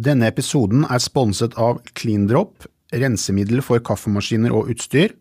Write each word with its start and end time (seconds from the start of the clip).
Denne 0.00 0.28
episoden 0.30 0.86
er 0.88 1.02
sponset 1.02 1.56
av 1.60 1.80
CleanDrop, 1.98 2.64
rensemiddel 2.96 3.60
for 3.64 3.82
kaffemaskiner 3.84 4.54
og 4.56 4.70
utstyr, 4.72 5.16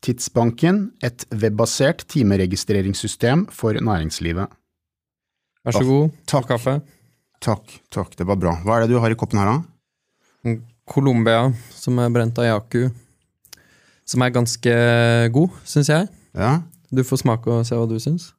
Tidsbanken, 0.00 0.94
et 1.04 1.26
webbasert 1.42 2.06
timeregistreringssystem 2.08 3.42
for 3.52 3.76
næringslivet. 3.76 4.48
Vær 5.66 5.76
så 5.76 5.82
god. 5.84 6.14
takk. 6.30 6.46
Kaffe. 6.48 6.74
Takk, 7.44 7.74
takk, 7.92 8.14
det 8.16 8.24
var 8.28 8.38
bra. 8.40 8.54
Hva 8.64 8.78
er 8.78 8.86
det 8.86 8.94
du 8.94 9.00
har 9.00 9.12
i 9.12 9.18
koppen 9.20 9.40
her, 9.40 9.50
da? 9.52 10.54
Colombia, 10.88 11.50
som 11.76 12.00
er 12.00 12.08
brent 12.12 12.40
av 12.40 12.48
Yaku. 12.48 12.88
Som 14.08 14.24
er 14.24 14.32
ganske 14.34 14.74
god, 15.36 15.60
syns 15.68 15.92
jeg. 15.92 16.08
Ja, 16.34 16.62
Du 16.90 17.04
får 17.06 17.20
smake 17.22 17.46
og 17.52 17.66
se 17.68 17.76
hva 17.78 17.86
du 17.86 18.00
syns. 18.02 18.32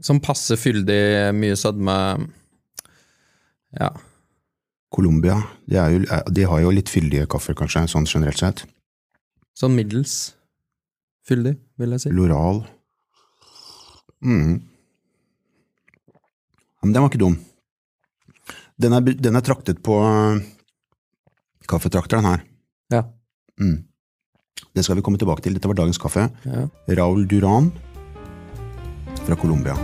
Som 0.00 0.22
passe 0.24 0.56
fyldig, 0.56 1.34
mye 1.36 1.58
sødme. 1.58 1.96
Ja. 3.80 3.90
Colombia. 4.92 5.40
De, 5.68 5.76
jo, 5.92 6.22
de 6.32 6.46
har 6.48 6.62
jo 6.62 6.72
litt 6.72 6.90
fyldige 6.92 7.26
kaffer, 7.30 7.56
kanskje, 7.58 7.86
sånn 7.90 8.08
generelt 8.08 8.40
sett. 8.40 8.64
Sånn 9.56 9.76
middels 9.76 10.36
fyldig, 11.26 11.56
vil 11.80 11.96
jeg 11.96 12.06
si. 12.06 12.14
Loral. 12.14 12.62
Mm. 14.24 14.62
Men 16.82 16.94
den 16.94 17.02
var 17.02 17.10
ikke 17.10 17.22
dum. 17.24 17.36
Den 18.80 18.94
er, 18.96 19.00
den 19.02 19.38
er 19.38 19.44
traktet 19.44 19.80
på 19.84 19.98
øh, 20.04 20.40
kaffetrakteren 21.68 22.28
her. 22.28 22.44
Ja. 22.92 23.02
Mm. 23.60 23.80
Det 24.76 24.84
skal 24.84 25.00
vi 25.00 25.04
komme 25.04 25.20
tilbake 25.20 25.44
til. 25.44 25.56
Dette 25.56 25.68
var 25.68 25.80
dagens 25.80 26.00
kaffe. 26.00 26.28
ja. 26.44 26.66
Raul 27.00 27.26
Duran 27.28 27.72
fra 29.24 29.36
Colombia. 29.40 29.74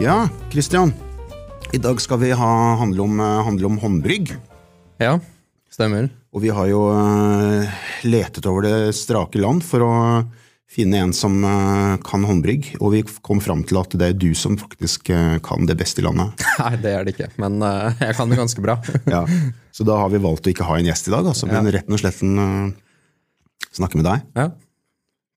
Ja, 0.00 0.28
Christian. 0.50 0.92
I 1.72 1.78
dag 1.78 2.00
skal 2.00 2.18
vi 2.22 2.30
ha, 2.32 2.74
handle, 2.80 3.02
om, 3.02 3.20
eh, 3.20 3.42
handle 3.44 3.66
om 3.66 3.78
håndbrygg. 3.78 4.32
Ja, 4.96 5.18
stemmer. 5.68 6.08
Og 6.32 6.40
vi 6.40 6.48
har 6.48 6.70
jo 6.70 6.86
eh, 6.94 7.74
letet 8.08 8.48
over 8.48 8.64
det 8.64 8.94
strake 8.96 9.36
land 9.42 9.60
for 9.66 9.84
å 9.84 9.92
finne 10.70 11.02
en 11.04 11.12
som 11.12 11.36
eh, 11.44 11.98
kan 12.06 12.24
håndbrygg, 12.24 12.78
og 12.80 12.94
vi 12.96 13.04
kom 13.20 13.44
fram 13.44 13.60
til 13.68 13.82
at 13.82 13.92
det 14.00 14.08
er 14.08 14.16
du 14.16 14.30
som 14.32 14.56
faktisk 14.56 15.12
kan 15.44 15.68
det 15.68 15.76
beste 15.76 16.00
i 16.00 16.08
landet. 16.08 16.48
Nei, 16.64 16.72
det 16.80 16.96
er 16.96 17.04
det 17.04 17.16
ikke, 17.18 17.30
men 17.44 17.60
jeg 17.60 18.16
kan 18.16 18.32
det 18.32 18.40
ganske 18.40 18.64
bra. 18.64 18.80
Ja. 19.18 19.26
Så 19.68 19.84
da 19.84 20.00
har 20.00 20.08
vi 20.16 20.24
valgt 20.24 20.48
å 20.48 20.54
ikke 20.56 20.64
ha 20.64 20.80
en 20.80 20.88
gjest 20.88 21.12
i 21.12 21.16
dag, 21.18 21.28
altså, 21.28 21.44
men 21.52 21.68
rett 21.76 21.92
og 21.92 22.00
slett 22.00 22.24
en, 22.24 22.40
eh, 22.40 23.70
snakke 23.76 24.00
med 24.00 24.08
deg. 24.08 24.24
Ja, 24.32 24.48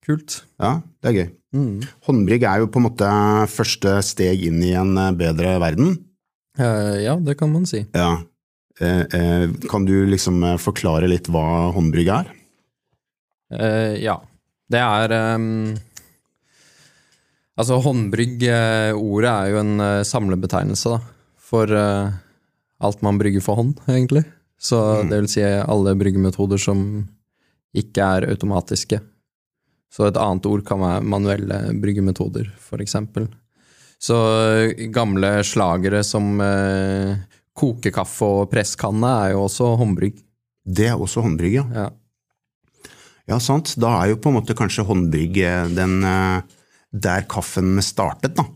kult. 0.08 0.46
Ja, 0.56 0.78
det 1.04 1.12
er 1.12 1.20
gøy. 1.20 1.32
Håndbrygg 1.54 2.46
er 2.50 2.64
jo 2.64 2.70
på 2.74 2.82
en 2.82 2.88
måte 2.88 3.08
første 3.54 4.00
steg 4.06 4.42
inn 4.48 4.60
i 4.66 4.74
en 4.78 4.98
eh, 4.98 5.14
bedre 5.18 5.56
verden. 5.62 5.96
Uh, 6.58 6.98
ja, 7.02 7.16
det 7.22 7.38
kan 7.40 7.52
man 7.54 7.68
si. 7.70 7.84
Ja. 7.94 8.18
Uh, 8.82 9.04
uh, 9.14 9.46
kan 9.70 9.86
du 9.86 9.96
liksom 10.10 10.42
forklare 10.62 11.10
litt 11.10 11.30
hva 11.30 11.72
håndbrygg 11.76 12.14
er? 12.14 12.36
Ja. 14.02 14.18
Det 14.74 14.80
er 14.82 15.12
um, 15.38 15.76
Altså, 17.54 17.76
håndbrygg, 17.86 18.48
ordet 18.98 19.30
er 19.30 19.50
jo 19.52 19.60
en 19.60 19.82
samlebetegnelse, 20.10 20.96
da. 20.96 21.36
For 21.38 21.70
alt 21.70 23.04
man 23.06 23.20
brygger 23.22 23.44
for 23.46 23.60
hånd, 23.60 23.76
egentlig. 23.86 24.24
Så 24.58 24.80
det 25.06 25.20
vil 25.20 25.30
si 25.30 25.44
alle 25.46 25.94
bryggemetoder 26.00 26.58
som 26.58 26.82
ikke 27.78 28.08
er 28.18 28.26
automatiske. 28.34 28.98
Så 29.94 30.08
et 30.08 30.18
annet 30.18 30.48
ord 30.50 30.64
kan 30.66 30.82
være 30.82 31.06
manuelle 31.06 31.60
bryggemetoder, 31.82 32.50
eksempel. 32.82 33.28
Så 34.02 34.18
eh, 34.18 34.88
gamle 34.92 35.36
slagere 35.46 36.02
som 36.04 36.42
eh, 36.42 37.14
kokekaffe 37.56 38.30
og 38.40 38.50
presskanne 38.52 39.12
er 39.28 39.36
jo 39.36 39.46
også 39.46 39.76
håndbrygg. 39.80 40.18
Det 40.64 40.90
er 40.90 40.98
også 40.98 41.24
håndbrygg, 41.24 41.60
ja. 41.62 41.68
Ja. 41.78 41.92
Ja, 43.30 43.38
sant. 43.40 43.76
Da 43.80 43.94
er 44.02 44.12
jo 44.12 44.20
på 44.20 44.34
en 44.34 44.40
måte 44.42 44.56
kanskje 44.58 44.84
håndbrygg 44.88 45.40
eh, 45.46 45.70
den 45.78 46.02
eh, 46.10 46.42
der 46.92 47.30
kaffen 47.30 47.78
startet, 47.86 48.36
da. 48.40 48.50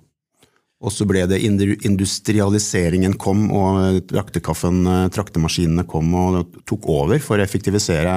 Og 0.78 0.94
så 0.94 1.08
ble 1.09 1.24
det 1.26 1.40
industrialiseringen 1.42 3.16
kom, 3.18 3.47
og 3.50 4.03
traktekaffen, 4.12 5.09
traktemaskinene 5.09 5.88
kom 5.90 6.12
og 6.14 6.59
tok 6.70 6.86
over 6.94 7.24
for 7.24 7.40
å 7.40 7.46
effektivisere 7.46 8.14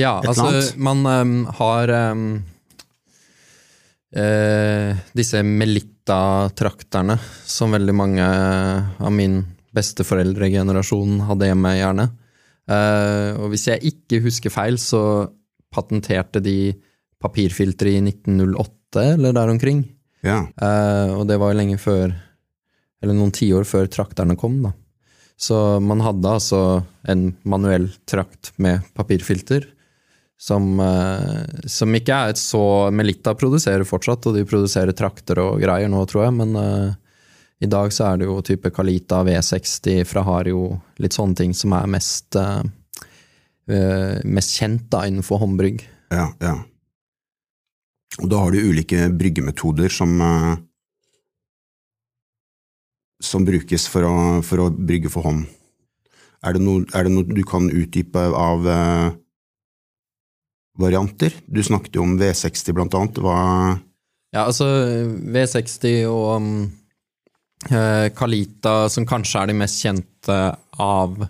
Ja, 0.00 0.16
Et 0.22 0.30
altså 0.30 0.74
man 0.80 1.04
um, 1.04 1.32
har 1.58 1.90
um, 2.12 2.24
uh, 4.16 5.02
disse 5.12 5.42
Melitta-trakterne 5.44 7.18
som 7.44 7.76
veldig 7.76 7.94
mange 7.96 8.24
av 8.24 9.12
min 9.12 9.42
besteforeldregenerasjon 9.76 11.20
hadde 11.28 11.50
hjemme, 11.50 11.76
gjerne. 11.76 12.08
Uh, 12.70 13.40
og 13.42 13.52
hvis 13.52 13.68
jeg 13.68 13.92
ikke 13.92 14.22
husker 14.24 14.54
feil, 14.54 14.78
så 14.80 15.28
patenterte 15.72 16.40
de 16.44 16.72
papirfiltre 17.22 17.92
i 17.92 18.00
1908 18.02 19.04
eller 19.14 19.36
der 19.36 19.52
omkring. 19.52 19.84
Ja, 20.22 20.44
Uh, 20.54 21.18
og 21.18 21.26
det 21.26 21.38
var 21.40 21.50
jo 21.50 21.58
lenge 21.58 21.80
før, 21.82 22.12
eller 23.02 23.16
noen 23.16 23.32
tiår 23.34 23.66
før 23.66 23.88
trakterne 23.90 24.36
kom, 24.38 24.60
da. 24.62 24.70
Så 25.42 25.56
man 25.82 26.02
hadde 26.04 26.30
altså 26.38 26.60
en 27.10 27.32
manuell 27.42 27.88
trakt 28.06 28.52
med 28.62 28.84
papirfilter, 28.94 29.66
som, 30.42 30.80
eh, 30.80 31.66
som 31.70 31.94
ikke 31.94 32.16
er 32.16 32.32
et 32.32 32.40
så 32.40 32.90
Melitta 32.90 33.34
produserer 33.38 33.86
fortsatt, 33.86 34.26
og 34.26 34.34
de 34.34 34.46
produserer 34.48 34.94
trakter 34.98 35.38
og 35.38 35.60
greier 35.62 35.90
nå, 35.90 36.02
tror 36.10 36.26
jeg, 36.26 36.34
men 36.40 36.56
uh, 36.58 36.90
i 37.62 37.68
dag 37.70 37.94
så 37.94 38.08
er 38.08 38.18
det 38.18 38.26
jo 38.26 38.40
type 38.42 38.72
Kalita 38.74 39.20
V60 39.22 40.02
fra 40.08 40.24
Hario, 40.26 40.64
litt 40.98 41.14
sånne 41.14 41.38
ting 41.38 41.54
som 41.54 41.76
er 41.78 41.86
mest, 41.94 42.34
uh, 42.34 42.64
mest 44.26 44.58
kjent 44.58 44.88
da 44.90 45.04
innenfor 45.06 45.44
håndbrygg. 45.44 45.86
ja, 46.10 46.28
ja. 46.42 46.58
Og 48.20 48.28
da 48.28 48.42
har 48.42 48.52
du 48.52 48.58
ulike 48.60 49.06
bryggemetoder 49.16 49.88
som 49.88 50.18
uh, 50.20 50.58
som 53.22 53.46
brukes 53.46 53.86
for 53.88 54.04
å, 54.04 54.14
for 54.44 54.66
å 54.66 54.70
brygge 54.74 55.08
for 55.08 55.24
hånd. 55.24 55.46
Er 56.42 56.58
det, 56.58 56.66
noe, 56.66 56.82
er 56.92 57.06
det 57.06 57.12
noe 57.14 57.24
du 57.30 57.44
kan 57.46 57.70
utdype 57.70 58.26
av 58.34 58.66
varianter? 60.78 61.34
Du 61.46 61.62
snakket 61.62 61.98
jo 61.98 62.06
om 62.06 62.16
V60 62.20 62.76
blant 62.76 62.94
annet. 62.98 63.22
Hva 63.22 63.36
Ja, 64.32 64.46
altså 64.46 64.66
V60 65.34 66.06
og 66.08 66.40
um, 66.40 66.50
eh, 67.68 68.08
Kalita, 68.16 68.88
som 68.92 69.08
kanskje 69.08 69.42
er 69.42 69.52
de 69.52 69.60
mest 69.60 69.84
kjente 69.84 70.42
av 70.80 71.24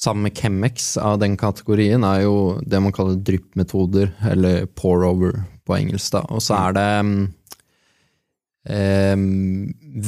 Sammen 0.00 0.24
med 0.24 0.38
Chemex 0.38 0.94
av 0.96 1.18
den 1.20 1.34
kategorien, 1.36 2.00
er 2.08 2.22
jo 2.22 2.56
det 2.64 2.78
man 2.80 2.92
kaller 2.96 3.18
dryppmetoder, 3.20 4.14
eller 4.30 4.64
pour-over 4.72 5.34
på 5.68 5.74
engelsk. 5.76 6.14
da. 6.14 6.22
Og 6.32 6.40
så 6.40 6.56
er 6.56 6.72
det 6.78 6.86
um, 7.04 7.10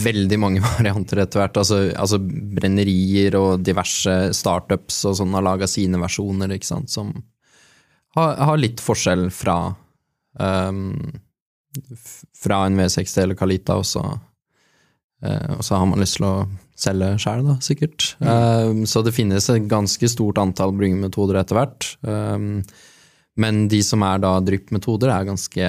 veldig 0.06 0.38
mange 0.40 0.64
varianter 0.64 1.20
etter 1.20 1.42
hvert. 1.42 1.60
Altså, 1.60 1.92
altså 1.92 2.16
brennerier 2.22 3.36
og 3.36 3.60
diverse 3.68 4.32
startups 4.32 5.04
og 5.10 5.18
sånn 5.20 5.36
har 5.36 5.44
laga 5.44 5.68
sine 5.68 6.00
versjoner, 6.00 6.56
ikke 6.56 6.70
sant, 6.72 6.88
som 6.88 7.12
har, 8.16 8.36
har 8.36 8.60
litt 8.60 8.82
forskjell 8.82 9.28
fra 9.34 9.56
um, 10.38 10.98
Fra 12.36 12.64
en 12.66 12.76
V60 12.80 13.22
eller 13.22 13.38
Kalita, 13.38 13.78
og 13.80 13.86
så, 13.88 14.02
eh, 15.24 15.52
og 15.56 15.64
så 15.64 15.78
har 15.80 15.88
man 15.88 16.02
lyst 16.02 16.18
til 16.18 16.28
å 16.28 16.34
selge 16.82 17.12
sjæl, 17.22 17.44
da, 17.46 17.56
sikkert. 17.64 18.10
Um, 18.20 18.82
så 18.88 19.00
det 19.06 19.14
finnes 19.16 19.46
et 19.52 19.68
ganske 19.70 20.08
stort 20.10 20.40
antall 20.42 20.74
bryggemetoder 20.76 21.38
etter 21.40 21.56
hvert. 21.56 21.92
Um, 22.04 22.64
men 23.40 23.66
de 23.72 23.80
som 23.86 24.02
er 24.04 24.20
da 24.20 24.34
dryppmetoder, 24.44 25.12
er 25.14 25.28
ganske 25.30 25.68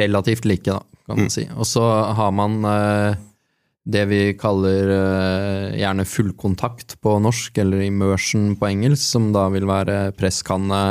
relativt 0.00 0.46
like, 0.48 0.70
da, 0.70 0.80
kan 1.06 1.18
man 1.24 1.32
si. 1.32 1.44
Og 1.56 1.66
så 1.68 1.84
har 2.16 2.32
man 2.34 2.64
eh, 2.64 3.18
det 3.88 4.02
vi 4.10 4.20
kaller 4.38 4.90
uh, 4.92 5.76
gjerne 5.78 6.04
fullkontakt 6.04 6.98
på 7.00 7.16
norsk, 7.22 7.58
eller 7.62 7.86
immersion 7.86 8.52
på 8.60 8.68
engelsk, 8.68 9.02
som 9.02 9.30
da 9.34 9.46
vil 9.54 9.66
være 9.68 10.10
presskanne, 10.18 10.82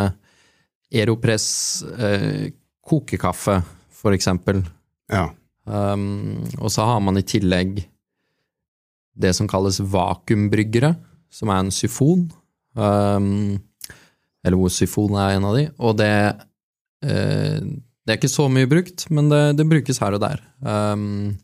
aeropress, 0.89 1.49
uh, 1.85 2.49
kokekaffe, 2.89 3.59
for 3.93 4.15
eksempel. 4.15 4.63
Ja. 5.11 5.29
Um, 5.69 6.41
og 6.57 6.71
så 6.73 6.87
har 6.87 7.01
man 7.03 7.19
i 7.19 7.25
tillegg 7.27 7.83
det 9.19 9.33
som 9.37 9.49
kalles 9.51 9.81
vakuumbryggere, 9.83 10.95
som 11.29 11.51
er 11.53 11.61
en 11.61 11.73
syfon. 11.75 12.29
Um, 12.73 13.59
eller 14.41 14.57
hvor 14.57 14.71
syfon 14.73 15.17
er 15.19 15.35
en 15.35 15.45
av 15.45 15.57
de. 15.59 15.67
Og 15.77 15.97
det, 15.99 16.13
uh, 17.05 17.59
det 17.59 18.15
er 18.15 18.17
ikke 18.17 18.31
så 18.31 18.47
mye 18.49 18.69
brukt, 18.71 19.05
men 19.13 19.29
det, 19.29 19.43
det 19.59 19.67
brukes 19.69 20.01
her 20.01 20.17
og 20.17 20.23
der. 20.23 20.41
Um, 20.63 21.37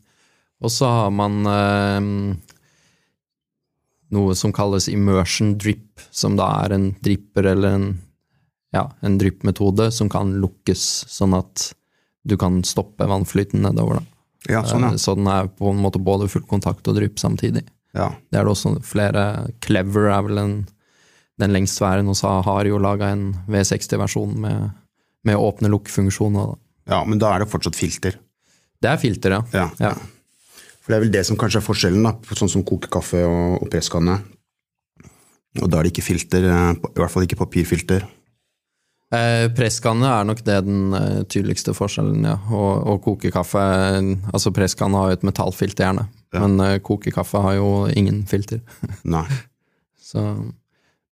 og 0.62 0.70
så 0.72 0.88
har 0.88 1.10
man 1.14 1.40
eh, 1.46 2.36
noe 4.16 4.34
som 4.38 4.52
kalles 4.54 4.86
immersion 4.92 5.56
drip, 5.58 6.00
som 6.14 6.36
da 6.38 6.46
er 6.64 6.76
en 6.76 6.90
dripper 7.04 7.48
eller 7.54 7.78
en 7.78 7.88
ja, 8.74 8.82
en 9.00 9.14
dryppmetode 9.18 9.86
som 9.94 10.08
kan 10.12 10.34
lukkes, 10.42 10.82
sånn 11.08 11.32
at 11.38 11.70
du 12.26 12.34
kan 12.36 12.58
stoppe 12.66 13.06
vannflyten 13.08 13.62
nedover. 13.64 14.00
Da. 14.02 14.02
Ja, 14.52 14.60
sånn, 14.68 14.82
ja. 14.84 14.90
Eh, 14.92 15.00
Så 15.00 15.14
den 15.16 15.28
er 15.30 15.46
på 15.48 15.70
en 15.70 15.80
måte 15.80 16.00
både 16.02 16.26
full 16.28 16.44
kontakt 16.50 16.86
og 16.90 16.98
drypp 16.98 17.18
samtidig. 17.22 17.62
ja. 17.96 18.10
Det 18.30 18.36
er 18.40 18.44
det 18.44 18.52
også 18.52 18.74
flere 18.84 19.22
Clever 19.64 20.10
er 20.12 20.22
vel 20.26 20.38
en, 20.42 20.56
den 21.40 21.54
lengstværende, 21.56 22.10
og 22.12 22.18
så 22.18 22.34
har 22.44 22.68
jo 22.68 22.78
laga 22.82 23.08
en 23.14 23.30
V60-versjon 23.48 24.34
med, 24.44 24.70
med 25.24 25.36
åpne-lukk-funksjoner. 25.40 26.56
Ja, 26.90 27.00
men 27.06 27.18
da 27.22 27.32
er 27.34 27.44
det 27.44 27.48
fortsatt 27.50 27.78
filter. 27.78 28.18
Det 28.82 28.90
er 28.92 29.00
filter, 29.00 29.38
ja. 29.38 29.42
Ja. 29.56 29.70
Ja. 29.80 29.94
For 30.86 30.94
det 30.94 31.00
er 31.00 31.02
vel 31.02 31.14
det 31.16 31.24
som 31.26 31.34
kanskje 31.34 31.58
er 31.58 31.66
forskjellen, 31.66 32.04
da, 32.06 32.12
sånn 32.38 32.50
som 32.52 32.62
kokekaffe 32.62 33.24
og, 33.26 33.56
og 33.64 33.70
presskanne. 33.72 34.20
Og 35.58 35.66
da 35.66 35.80
er 35.80 35.86
det 35.88 35.90
ikke 35.90 36.04
filter, 36.06 36.46
eh, 36.46 36.68
i 36.78 37.00
hvert 37.00 37.10
fall 37.10 37.26
ikke 37.26 37.40
papirfilter. 37.40 38.04
Eh, 39.16 39.48
presskanne 39.54 40.06
er 40.06 40.28
nok 40.28 40.44
det 40.46 40.60
den 40.66 40.94
eh, 40.94 41.24
tydeligste 41.26 41.74
forskjellen, 41.74 42.22
ja. 42.26 42.36
Og, 42.54 42.70
og 42.86 43.00
kokekaffe 43.02 43.62
eh, 43.62 44.12
Altså, 44.30 44.54
presskanne 44.54 45.00
har 45.02 45.10
jo 45.10 45.18
et 45.18 45.26
metallfilter, 45.26 45.88
gjerne. 45.88 46.06
Men 46.38 46.54
eh, 46.62 46.78
kokekaffe 46.86 47.42
har 47.42 47.58
jo 47.58 47.68
ingen 47.90 48.22
filter. 48.30 48.62
Nei. 49.16 49.26
Så, 49.98 50.22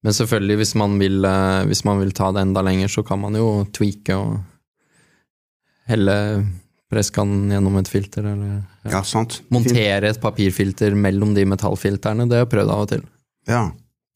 men 0.03 0.19
selvfølgelig, 0.19 0.59
hvis 0.65 0.75
man, 0.83 0.99
vil, 0.99 1.23
eh, 1.31 1.61
hvis 1.71 1.85
man 1.87 2.03
vil 2.03 2.11
ta 2.11 2.33
det 2.35 2.43
enda 2.43 2.67
lenger, 2.67 2.91
så 2.91 3.07
kan 3.07 3.23
man 3.23 3.39
jo 3.39 3.53
tweake 3.71 4.19
og 4.19 4.41
helle 5.91 6.19
presskannen 6.91 7.51
gjennom 7.55 7.77
et 7.81 7.89
filter, 7.91 8.27
eller 8.33 8.63
Ja, 8.91 9.03
sant. 9.07 9.41
montere 9.51 10.11
et 10.11 10.21
papirfilter 10.21 10.95
mellom 10.99 11.35
de 11.37 11.45
metallfilterne. 11.47 12.27
Det 12.29 12.37
har 12.39 12.47
jeg 12.47 12.53
prøvd 12.57 12.71
av 12.75 12.81
og 12.87 12.89
til. 12.95 13.05
Ja. 13.49 13.71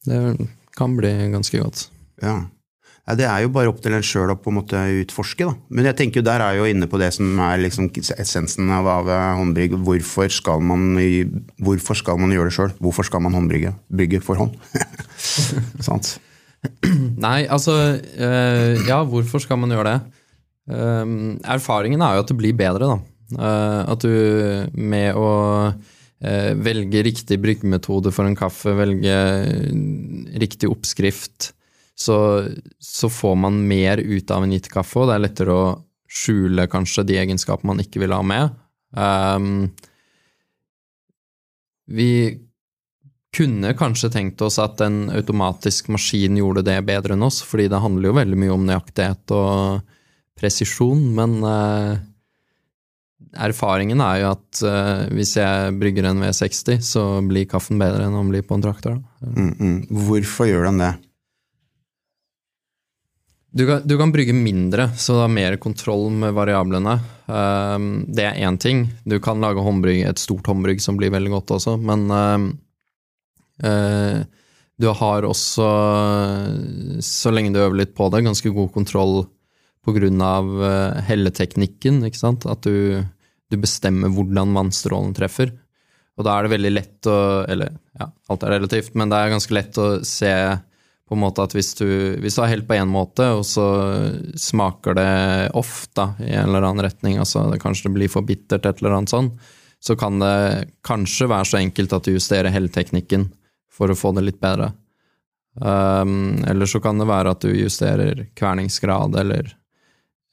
Det 0.04 0.48
kan 0.76 0.96
bli 0.98 1.14
ganske 1.32 1.62
godt. 1.62 1.88
ja. 2.22 2.42
Ja, 3.04 3.12
det 3.20 3.26
er 3.28 3.42
jo 3.44 3.50
bare 3.52 3.68
opp 3.68 3.82
til 3.84 3.92
en 3.92 4.00
sjøl 4.00 4.30
å 4.32 4.34
på 4.40 4.48
en 4.48 4.54
måte 4.56 4.78
utforske, 5.02 5.44
da. 5.44 5.52
Men 5.68 5.84
jeg 5.84 5.96
tenker 5.98 6.22
der 6.24 6.40
er 6.40 6.54
jo 6.56 6.64
inne 6.64 6.86
på 6.88 6.96
det 6.96 7.10
som 7.12 7.36
er 7.38 7.58
liksom 7.60 7.90
essensen 7.92 8.70
av, 8.72 8.86
av 8.88 9.10
håndbrygg. 9.36 9.74
Hvorfor 9.84 10.32
skal, 10.32 10.62
man, 10.64 10.96
hvorfor 11.60 11.98
skal 12.00 12.16
man 12.16 12.32
gjøre 12.32 12.48
det 12.48 12.54
sjøl? 12.56 12.72
Hvorfor 12.80 13.04
skal 13.04 13.20
man 13.20 13.36
håndbrygge 13.36 13.74
brygge 13.92 14.22
for 14.24 14.40
hånd? 14.40 14.56
Sant? 15.84 16.14
Nei, 17.20 17.44
altså 17.44 17.74
øh, 18.00 18.80
Ja, 18.88 19.02
hvorfor 19.04 19.42
skal 19.44 19.60
man 19.60 19.68
gjøre 19.76 19.84
det? 19.84 20.00
Eh, 20.70 21.04
erfaringen 21.56 22.04
er 22.04 22.16
jo 22.16 22.24
at 22.24 22.32
det 22.32 22.38
blir 22.38 22.56
bedre, 22.58 22.94
da. 22.94 23.00
Uh, 23.34 23.82
at 23.88 24.04
du 24.04 24.68
med 24.76 25.16
å 25.16 25.28
uh, 25.72 26.52
velge 26.60 27.00
riktig 27.06 27.38
bryggemetode 27.40 28.12
for 28.14 28.28
en 28.28 28.36
kaffe, 28.38 28.74
velge 28.76 29.16
riktig 30.38 30.68
oppskrift, 30.70 31.48
så, 31.96 32.18
så 32.78 33.10
får 33.10 33.34
man 33.46 33.62
mer 33.66 34.02
ut 34.02 34.30
av 34.30 34.44
en 34.44 34.52
gitt 34.54 34.68
kaffe, 34.70 35.00
og 35.00 35.08
det 35.08 35.16
er 35.16 35.24
lettere 35.24 35.56
å 35.56 35.64
skjule 36.04 36.68
kanskje 36.70 37.06
de 37.08 37.18
egenskapene 37.22 37.72
man 37.72 37.82
ikke 37.82 38.04
vil 38.04 38.14
ha 38.14 38.20
med. 38.26 38.54
Um, 38.94 39.72
vi 41.90 42.10
kunne 43.34 43.72
kanskje 43.74 44.12
tenkt 44.14 44.44
oss 44.46 44.60
at 44.62 44.84
en 44.84 45.08
automatisk 45.10 45.88
maskin 45.90 46.38
gjorde 46.38 46.62
det 46.68 46.76
bedre 46.86 47.16
enn 47.16 47.26
oss, 47.26 47.40
fordi 47.42 47.66
det 47.72 47.82
handler 47.82 48.12
jo 48.12 48.18
veldig 48.20 48.38
mye 48.44 48.54
om 48.54 48.68
nøyaktighet 48.68 49.34
og 49.34 49.93
presisjon, 50.38 51.00
men 51.14 51.38
eh, 51.46 51.94
erfaringen 53.46 54.02
er 54.04 54.20
jo 54.22 54.28
at 54.34 54.60
uh, 54.66 55.06
hvis 55.14 55.36
jeg 55.38 55.74
brygger 55.80 56.10
en 56.10 56.22
V60, 56.22 56.82
så 56.84 57.02
blir 57.26 57.48
kaffen 57.50 57.80
bedre 57.80 58.06
enn 58.06 58.14
om 58.14 58.26
den 58.26 58.34
blir 58.34 58.46
på 58.46 58.58
en 58.58 58.64
traktor. 58.64 59.00
Mm, 59.24 59.52
mm. 59.58 59.78
Hvorfor 60.06 60.50
gjør 60.50 60.68
den 60.70 60.82
det? 60.84 60.92
Du 63.54 63.62
kan, 63.68 63.84
du 63.86 63.94
kan 63.98 64.10
brygge 64.10 64.34
mindre, 64.34 64.88
så 64.98 65.14
du 65.14 65.20
har 65.22 65.30
mer 65.30 65.56
kontroll 65.62 66.08
med 66.10 66.34
variablene. 66.34 66.96
Um, 67.30 67.90
det 68.10 68.26
er 68.26 68.40
én 68.42 68.58
ting. 68.58 68.88
Du 69.06 69.20
kan 69.22 69.42
lage 69.42 69.62
håndbrygg, 69.62 70.02
et 70.02 70.22
stort 70.22 70.50
håndbrygg 70.50 70.82
som 70.82 70.98
blir 70.98 71.14
veldig 71.14 71.36
godt 71.36 71.54
også, 71.60 71.76
men 71.78 72.08
eh, 73.62 74.24
du 74.74 74.88
har 74.90 75.22
også, 75.22 75.68
så 76.98 77.30
lenge 77.30 77.54
du 77.54 77.60
øver 77.62 77.78
litt 77.84 77.94
på 77.94 78.10
det, 78.10 78.24
ganske 78.26 78.50
god 78.50 78.72
kontroll 78.74 79.20
av 79.86 80.64
eh, 80.64 81.02
helleteknikken, 81.08 82.04
ikke 82.06 82.20
sant? 82.20 82.46
At 82.46 82.62
du, 82.64 83.02
du 83.50 83.56
bestemmer 83.60 84.12
hvordan 84.12 84.54
vannstrålen 84.56 85.14
treffer. 85.16 85.52
Og 86.14 86.26
da 86.26 86.36
er 86.36 86.46
det 86.46 86.54
veldig 86.54 86.70
lett 86.70 87.08
å 87.10 87.16
Eller, 87.50 87.74
ja, 87.98 88.08
alt 88.30 88.44
er 88.46 88.54
relativt, 88.56 88.94
men 88.94 89.10
det 89.10 89.18
er 89.18 89.34
ganske 89.34 89.54
lett 89.54 89.78
å 89.78 89.88
se 90.06 90.32
på 91.04 91.16
en 91.16 91.20
måte 91.20 91.44
at 91.44 91.52
hvis 91.52 91.74
du, 91.76 91.88
hvis 92.22 92.36
du 92.36 92.40
har 92.40 92.48
helt 92.48 92.68
på 92.68 92.78
én 92.78 92.88
måte, 92.88 93.26
og 93.36 93.44
så 93.44 93.66
smaker 94.40 94.96
det 94.96 95.10
off 95.52 95.82
i 96.00 96.32
en 96.32 96.48
eller 96.48 96.64
annen 96.64 96.84
retning, 96.86 97.18
altså 97.20 97.44
det, 97.50 97.60
kanskje 97.60 97.90
det 97.90 97.96
blir 97.98 98.12
for 98.12 98.24
bittert, 98.24 98.64
et 98.64 98.80
eller 98.80 98.96
annet 98.96 99.12
sånn, 99.12 99.28
så 99.84 99.98
kan 100.00 100.16
det 100.22 100.70
kanskje 100.86 101.28
være 101.28 101.50
så 101.50 101.58
enkelt 101.60 101.92
at 101.92 102.08
du 102.08 102.14
justerer 102.14 102.54
helleteknikken 102.54 103.28
for 103.74 103.92
å 103.92 103.98
få 103.98 104.14
det 104.16 104.24
litt 104.24 104.40
bedre. 104.40 104.70
Um, 105.60 106.40
eller 106.48 106.66
så 106.66 106.80
kan 106.82 106.98
det 106.98 107.06
være 107.06 107.34
at 107.36 107.44
du 107.44 107.52
justerer 107.52 108.24
kverningsgrad 108.34 109.14
eller 109.20 109.52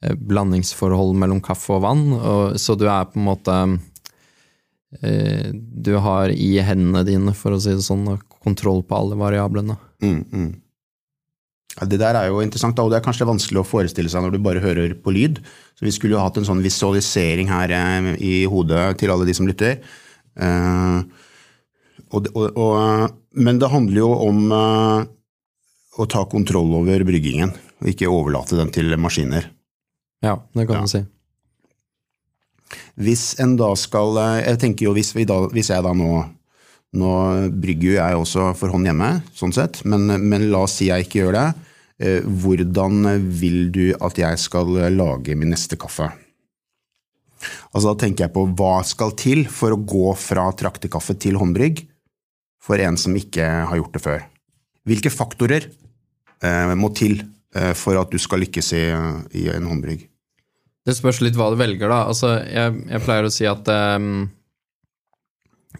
blandingsforhold 0.02 1.14
mellom 1.18 1.40
kaffe 1.44 1.76
og 1.76 1.84
vann, 1.84 2.04
og, 2.16 2.58
så 2.60 2.74
du 2.78 2.88
er 2.90 3.06
på 3.10 3.20
en 3.20 3.28
måte 3.28 3.58
eh, 5.00 5.52
Du 5.52 5.94
har 6.02 6.32
i 6.34 6.56
hendene 6.64 7.04
dine, 7.06 7.34
for 7.38 7.54
å 7.54 7.60
si 7.62 7.74
det 7.76 7.86
sånn, 7.86 8.08
kontroll 8.42 8.82
på 8.86 8.98
alle 8.98 9.18
variablene. 9.20 9.78
Mm, 10.02 10.20
mm. 10.32 10.50
Det 11.88 11.96
der 11.96 12.18
er 12.18 12.28
jo 12.28 12.42
interessant, 12.44 12.78
og 12.82 12.90
det 12.92 12.98
er 12.98 13.04
kanskje 13.06 13.28
vanskelig 13.28 13.62
å 13.62 13.68
forestille 13.68 14.10
seg 14.12 14.24
når 14.24 14.34
du 14.34 14.42
bare 14.44 14.60
hører 14.60 14.92
på 15.00 15.14
lyd. 15.14 15.40
Så 15.78 15.86
vi 15.86 15.94
skulle 15.94 16.18
jo 16.18 16.24
hatt 16.24 16.36
en 16.36 16.46
sånn 16.48 16.60
visualisering 16.64 17.48
her 17.48 17.72
eh, 17.72 18.12
i 18.20 18.34
hodet 18.50 18.98
til 19.00 19.12
alle 19.14 19.28
de 19.28 19.36
som 19.36 19.48
lytter. 19.48 19.80
Eh, 20.36 20.98
og, 22.12 22.28
og, 22.36 22.58
og, 22.60 23.16
men 23.40 23.60
det 23.60 23.72
handler 23.72 24.02
jo 24.02 24.10
om 24.28 24.44
eh, 24.52 25.08
å 25.96 26.08
ta 26.12 26.26
kontroll 26.28 26.74
over 26.82 27.04
bryggingen, 27.08 27.54
og 27.80 27.92
ikke 27.94 28.10
overlate 28.12 28.58
den 28.58 28.72
til 28.74 28.92
maskiner. 29.00 29.48
Ja, 30.22 30.36
det 30.54 30.66
kan 30.68 30.76
Ja. 30.76 30.82
du 30.82 30.88
si. 30.92 31.02
Hvis 32.96 33.24
en 33.40 33.56
da 33.56 33.74
skal 33.76 34.16
eh, 34.18 34.44
Jeg 34.50 34.58
tenker 34.62 34.84
jo 34.86 34.94
hvis, 34.96 35.14
vi 35.16 35.24
da, 35.28 35.40
hvis 35.52 35.68
jeg 35.72 35.82
da 35.84 35.92
nå 35.96 36.24
Nå 36.94 37.10
brygger 37.56 37.86
jo 37.88 37.92
jeg 37.96 38.16
også 38.20 38.50
for 38.54 38.68
hånd 38.68 38.84
hjemme, 38.84 39.22
sånn 39.32 39.52
sett, 39.56 39.78
men, 39.88 40.04
men 40.28 40.50
la 40.52 40.58
oss 40.66 40.74
si 40.76 40.90
jeg 40.90 41.06
ikke 41.06 41.22
gjør 41.22 41.32
det. 41.38 41.44
Eh, 42.04 42.20
Hvordan 42.20 43.06
vil 43.40 43.70
du 43.72 43.94
at 43.96 44.18
jeg 44.20 44.36
skal 44.42 44.68
lage 44.92 45.32
min 45.34 45.48
neste 45.54 45.78
kaffe? 45.80 46.10
Altså 47.72 47.94
Da 47.94 47.96
tenker 48.04 48.26
jeg 48.26 48.34
på 48.36 48.44
hva 48.52 48.74
skal 48.84 49.16
til 49.16 49.46
for 49.48 49.72
å 49.72 49.80
gå 49.80 50.12
fra 50.20 50.44
traktekaffe 50.52 51.16
til 51.16 51.40
håndbrygg 51.40 51.80
for 52.62 52.76
en 52.84 53.00
som 53.00 53.16
ikke 53.16 53.48
har 53.70 53.80
gjort 53.80 53.96
det 53.96 54.04
før. 54.04 54.20
Hvilke 54.84 55.10
faktorer 55.16 55.70
eh, 56.44 56.74
må 56.76 56.92
til 56.92 57.22
eh, 57.56 57.72
for 57.72 57.96
at 57.96 58.12
du 58.12 58.20
skal 58.20 58.44
lykkes 58.44 58.68
i, 58.76 58.84
i 59.40 59.48
en 59.48 59.64
håndbrygg? 59.72 60.04
Det 60.82 60.94
spørs 60.98 61.20
litt 61.22 61.36
hva 61.38 61.50
du 61.52 61.58
velger, 61.60 61.90
da. 61.90 62.04
Altså, 62.10 62.36
jeg, 62.42 62.78
jeg 62.90 63.04
pleier 63.04 63.28
å 63.28 63.32
si 63.32 63.46
at 63.46 63.68
um, 63.70 64.24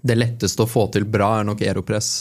det 0.03 0.19
letteste 0.19 0.63
å 0.63 0.71
få 0.71 0.87
til 0.95 1.07
bra 1.11 1.41
er 1.41 1.49
nok 1.49 1.65
Aeropress. 1.65 2.13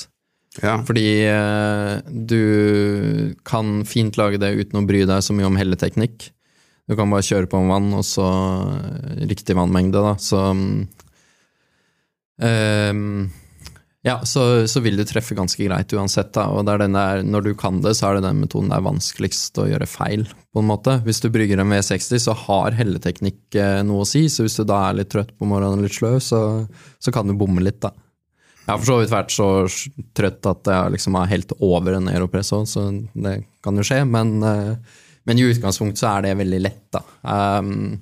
Ja, 0.59 0.79
Fordi 0.83 1.05
uh, 1.31 2.01
du 2.09 3.35
kan 3.47 3.85
fint 3.87 4.17
lage 4.19 4.41
det 4.41 4.51
uten 4.57 4.81
å 4.81 4.85
bry 4.87 5.05
deg 5.07 5.23
så 5.23 5.35
mye 5.37 5.47
om 5.47 5.59
helleteknikk. 5.59 6.31
Du 6.89 6.97
kan 6.99 7.11
bare 7.13 7.23
kjøre 7.23 7.47
på 7.47 7.61
med 7.61 7.71
vann, 7.71 7.91
og 7.95 8.03
så 8.03 8.25
eh, 8.27 9.21
riktig 9.29 9.55
vannmengde, 9.55 10.01
da. 10.03 10.15
Så 10.19 10.41
ehm, 12.43 13.29
Ja, 14.01 14.15
så, 14.25 14.67
så 14.67 14.81
vil 14.81 14.97
du 14.97 15.03
treffe 15.05 15.35
ganske 15.37 15.61
greit 15.61 15.91
uansett, 15.93 16.31
da. 16.33 16.47
Og 16.49 16.65
er 16.71 16.81
der, 16.81 17.21
når 17.21 17.43
du 17.45 17.51
kan 17.57 17.83
det, 17.83 17.93
så 17.99 18.07
er 18.07 18.17
det 18.17 18.23
den 18.25 18.39
metoden 18.41 18.71
det 18.71 18.79
er 18.79 18.87
vanskeligst 18.87 19.59
å 19.61 19.67
gjøre 19.69 19.87
feil, 19.89 20.25
på 20.49 20.63
en 20.63 20.69
måte. 20.71 20.95
Hvis 21.05 21.21
du 21.21 21.29
brygger 21.33 21.61
en 21.61 21.69
V60, 21.69 22.23
så 22.23 22.35
har 22.47 22.77
helleteknikk 22.79 23.59
eh, 23.61 23.83
noe 23.85 24.01
å 24.01 24.09
si, 24.09 24.23
så 24.25 24.47
hvis 24.47 24.57
du 24.57 24.65
da 24.65 24.87
er 24.87 24.97
litt 24.97 25.13
trøtt 25.13 25.35
på 25.37 25.45
morgenen 25.45 25.83
og 25.83 25.85
litt 25.85 25.99
sløv, 25.99 26.17
så, 26.25 26.41
så 26.97 27.13
kan 27.13 27.29
du 27.29 27.37
bomme 27.37 27.61
litt, 27.61 27.77
da. 27.85 27.93
Jeg 28.65 28.71
har 28.71 28.81
for 28.81 28.89
så 28.89 28.99
vidt 29.03 29.13
vært 29.13 29.37
så 29.37 29.49
trøtt 30.17 30.49
at 30.49 30.73
jeg 30.73 30.97
liksom 30.97 31.21
har 31.21 31.29
helt 31.29 31.57
over 31.61 31.97
en 31.97 32.09
aeropress 32.09 32.53
òg, 32.57 32.67
så 32.73 32.89
det 33.13 33.37
kan 33.61 33.77
jo 33.77 33.85
skje, 33.85 34.01
men, 34.09 34.37
eh, 34.41 35.01
men 35.29 35.37
i 35.37 35.49
utgangspunktet 35.53 36.01
så 36.01 36.15
er 36.15 36.25
det 36.25 36.37
veldig 36.41 36.65
lett, 36.65 36.85
da. 36.89 37.05
Um, 37.21 37.99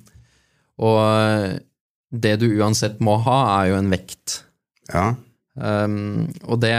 og 0.80 1.60
det 2.08 2.38
du 2.40 2.54
uansett 2.56 3.02
må 3.04 3.20
ha, 3.26 3.42
er 3.58 3.74
jo 3.74 3.82
en 3.82 3.92
vekt. 3.92 4.46
ja, 4.88 5.10
Um, 5.58 6.28
og 6.46 6.60
det, 6.62 6.70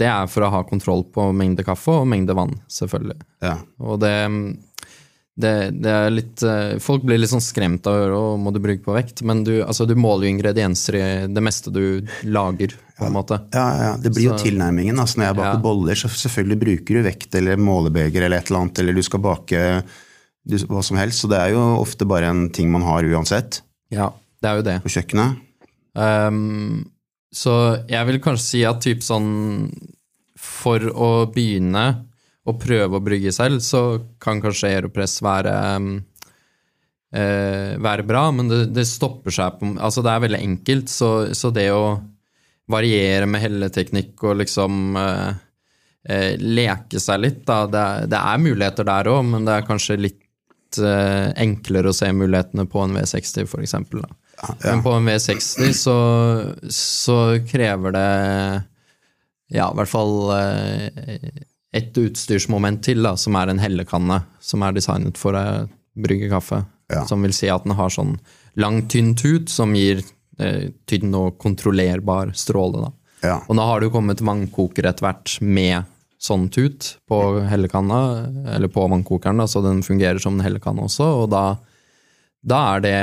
det 0.00 0.06
er 0.08 0.26
for 0.32 0.46
å 0.46 0.50
ha 0.50 0.62
kontroll 0.66 1.04
på 1.12 1.26
mengde 1.36 1.62
kaffe 1.66 1.92
og 2.00 2.06
mengde 2.08 2.34
vann, 2.34 2.54
selvfølgelig. 2.72 3.18
ja. 3.44 3.58
Og 3.84 3.98
det, 4.00 4.14
det, 5.36 5.50
det 5.84 5.90
er 5.92 6.08
litt 6.14 6.42
eh, 6.46 6.76
Folk 6.82 7.02
blir 7.04 7.18
litt 7.20 7.30
sånn 7.32 7.42
skremt 7.44 7.84
av 7.90 7.94
å 7.94 8.00
høre 8.04 8.20
må 8.40 8.52
du 8.54 8.60
bruke 8.62 8.82
på 8.86 8.94
vekt, 8.96 9.20
men 9.26 9.42
du, 9.46 9.52
altså, 9.66 9.84
du 9.86 9.94
måler 9.98 10.28
jo 10.28 10.32
ingredienser 10.36 10.96
i 10.98 11.04
det 11.28 11.42
meste 11.44 11.70
du 11.74 12.06
lager, 12.24 12.72
på 12.96 13.04
en 13.08 13.14
måte. 13.16 13.40
Ja, 13.52 13.66
ja, 13.82 13.92
det 14.00 14.12
blir 14.14 14.30
jo 14.30 14.36
Så- 14.38 14.46
tilnærmingen. 14.46 14.98
Altså, 15.02 15.18
når 15.20 15.26
jeg 15.28 15.38
baker 15.42 15.58
Ja. 15.58 15.62
boller, 15.68 15.94
så 15.98 16.08
selvfølgelig 16.08 16.58
bruker 16.64 16.94
du 16.94 17.02
vekt 17.10 17.34
eller 17.34 17.56
målebeger 17.60 18.22
eller 18.24 18.38
et 18.38 18.48
eller 18.50 18.60
annet, 18.64 18.78
eller 18.78 18.94
du 18.96 19.02
skal 19.02 19.20
bake 19.20 19.62
du, 20.46 20.56
hva 20.70 20.82
som 20.86 20.96
helst. 21.02 21.20
Så 21.24 21.28
det 21.30 21.38
er 21.42 21.52
jo 21.56 21.62
ofte 21.82 22.06
bare 22.08 22.30
en 22.32 22.48
ting 22.54 22.70
man 22.72 22.82
har 22.86 23.02
uansett 23.04 23.60
Ja, 23.90 24.10
det 24.40 24.50
er 24.50 24.56
jo 24.62 24.66
det. 24.70 24.76
på 24.86 24.94
kjøkkenet. 24.94 25.36
Ehm, 25.98 26.84
så 27.34 27.54
jeg 27.90 28.08
vil 28.08 28.22
kanskje 28.22 28.46
si 28.46 28.64
at 28.66 28.82
typ 28.84 29.02
sånn 29.02 29.30
For 30.38 30.82
å 30.92 31.26
begynne 31.34 31.84
å 32.44 32.52
prøve 32.60 32.98
å 32.98 33.02
brygge 33.02 33.32
selv, 33.32 33.62
så 33.64 34.02
kan 34.20 34.42
kanskje 34.44 34.68
Aeropress 34.68 35.16
være 35.24 35.52
ehm, 35.72 35.94
eh, 37.16 37.72
være 37.80 38.04
bra, 38.04 38.26
men 38.36 38.50
det, 38.50 38.58
det 38.76 38.84
stopper 38.84 39.32
seg 39.32 39.56
på 39.60 39.70
Altså, 39.78 40.04
det 40.04 40.12
er 40.12 40.24
veldig 40.26 40.42
enkelt, 40.42 40.92
så, 40.92 41.10
så 41.32 41.48
det 41.54 41.70
å 41.72 41.96
variere 42.70 43.28
med 43.28 43.42
helleteknikk 43.44 44.26
og 44.28 44.42
liksom 44.42 44.98
eh, 45.00 45.30
eh, 46.08 46.34
leke 46.40 47.00
seg 47.00 47.22
litt, 47.24 47.40
da 47.48 47.64
det, 47.70 47.86
det 48.12 48.20
er 48.20 48.44
muligheter 48.44 48.88
der 48.88 49.10
òg, 49.12 49.24
men 49.32 49.48
det 49.48 49.56
er 49.56 49.66
kanskje 49.68 50.00
litt 50.00 50.80
eh, 50.80 51.32
enklere 51.44 51.92
å 51.92 51.96
se 51.96 52.12
mulighetene 52.12 52.68
på 52.70 52.84
en 52.84 52.96
V60, 52.98 53.48
for 53.50 53.64
eksempel. 53.64 54.04
Da. 54.04 54.23
Men 54.64 54.82
på 54.84 54.92
en 54.96 55.08
V60 55.08 55.74
så, 55.78 55.98
så 56.72 57.18
krever 57.48 57.94
det 57.94 58.08
ja, 59.54 59.68
i 59.68 59.76
hvert 59.78 59.90
fall 59.90 60.14
eh, 60.34 61.42
et 61.74 61.98
utstyrsmoment 62.00 62.82
til, 62.86 63.02
da, 63.04 63.14
som 63.20 63.36
er 63.38 63.52
en 63.52 63.62
hellekanne, 63.62 64.20
som 64.42 64.64
er 64.64 64.76
designet 64.76 65.20
for 65.20 65.36
å 65.38 65.44
brygge 65.94 66.30
kaffe. 66.32 66.64
Ja. 66.92 67.04
Som 67.08 67.24
vil 67.24 67.34
si 67.36 67.48
at 67.50 67.64
den 67.64 67.76
har 67.78 67.92
sånn 67.92 68.16
lang, 68.60 68.84
tynn 68.92 69.14
tut 69.18 69.50
som 69.52 69.74
gir 69.76 70.02
eh, 70.38 70.70
tynn 70.88 71.14
og 71.16 71.38
kontrollerbar 71.42 72.34
stråle. 72.38 72.86
Da. 72.86 72.92
Ja. 73.24 73.36
Og 73.48 73.58
nå 73.58 73.66
har 73.66 73.80
det 73.80 73.88
jo 73.88 73.96
kommet 73.96 74.24
vannkoker 74.24 74.90
etter 74.90 75.08
hvert 75.08 75.36
med 75.40 75.90
sånn 76.24 76.48
tut 76.52 76.94
på 77.10 77.20
hellekanna, 77.44 78.00
eller 78.54 78.70
på 78.72 78.86
vannkokeren, 78.88 79.42
da, 79.42 79.48
så 79.50 79.60
den 79.64 79.82
fungerer 79.84 80.20
som 80.22 80.38
en 80.38 80.44
hellekanne 80.46 80.86
også, 80.86 81.08
og 81.24 81.26
da, 81.34 81.42
da 82.44 82.60
er 82.74 82.84
det 82.84 82.96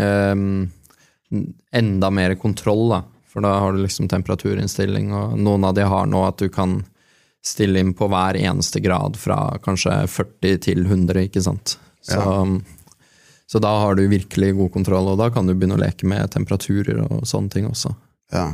eh, 0.00 0.34
enda 1.80 2.10
mer 2.14 2.34
kontroll, 2.40 2.88
da. 2.94 3.02
For 3.28 3.44
da 3.44 3.56
har 3.60 3.74
du 3.74 3.82
liksom 3.82 4.08
temperaturinnstilling, 4.08 5.10
og 5.12 5.34
noen 5.38 5.66
av 5.68 5.74
de 5.76 5.84
har 5.84 6.06
nå 6.08 6.22
at 6.24 6.40
du 6.40 6.48
kan 6.52 6.80
stille 7.44 7.80
inn 7.82 7.92
på 7.94 8.08
hver 8.10 8.38
eneste 8.40 8.80
grad 8.82 9.18
fra 9.20 9.58
kanskje 9.62 10.00
40 10.10 10.62
til 10.64 10.86
100, 10.86 11.26
ikke 11.28 11.42
sant. 11.44 11.76
Så, 12.02 12.22
så 13.46 13.60
da 13.62 13.74
har 13.82 13.98
du 13.98 14.06
virkelig 14.08 14.54
god 14.56 14.72
kontroll, 14.78 15.10
og 15.12 15.20
da 15.20 15.28
kan 15.34 15.46
du 15.46 15.52
begynne 15.54 15.76
å 15.76 15.82
leke 15.82 16.08
med 16.08 16.32
temperaturer 16.34 17.02
og 17.04 17.26
sånne 17.28 17.52
ting 17.52 17.68
også. 17.68 17.92
Ja. 18.32 18.48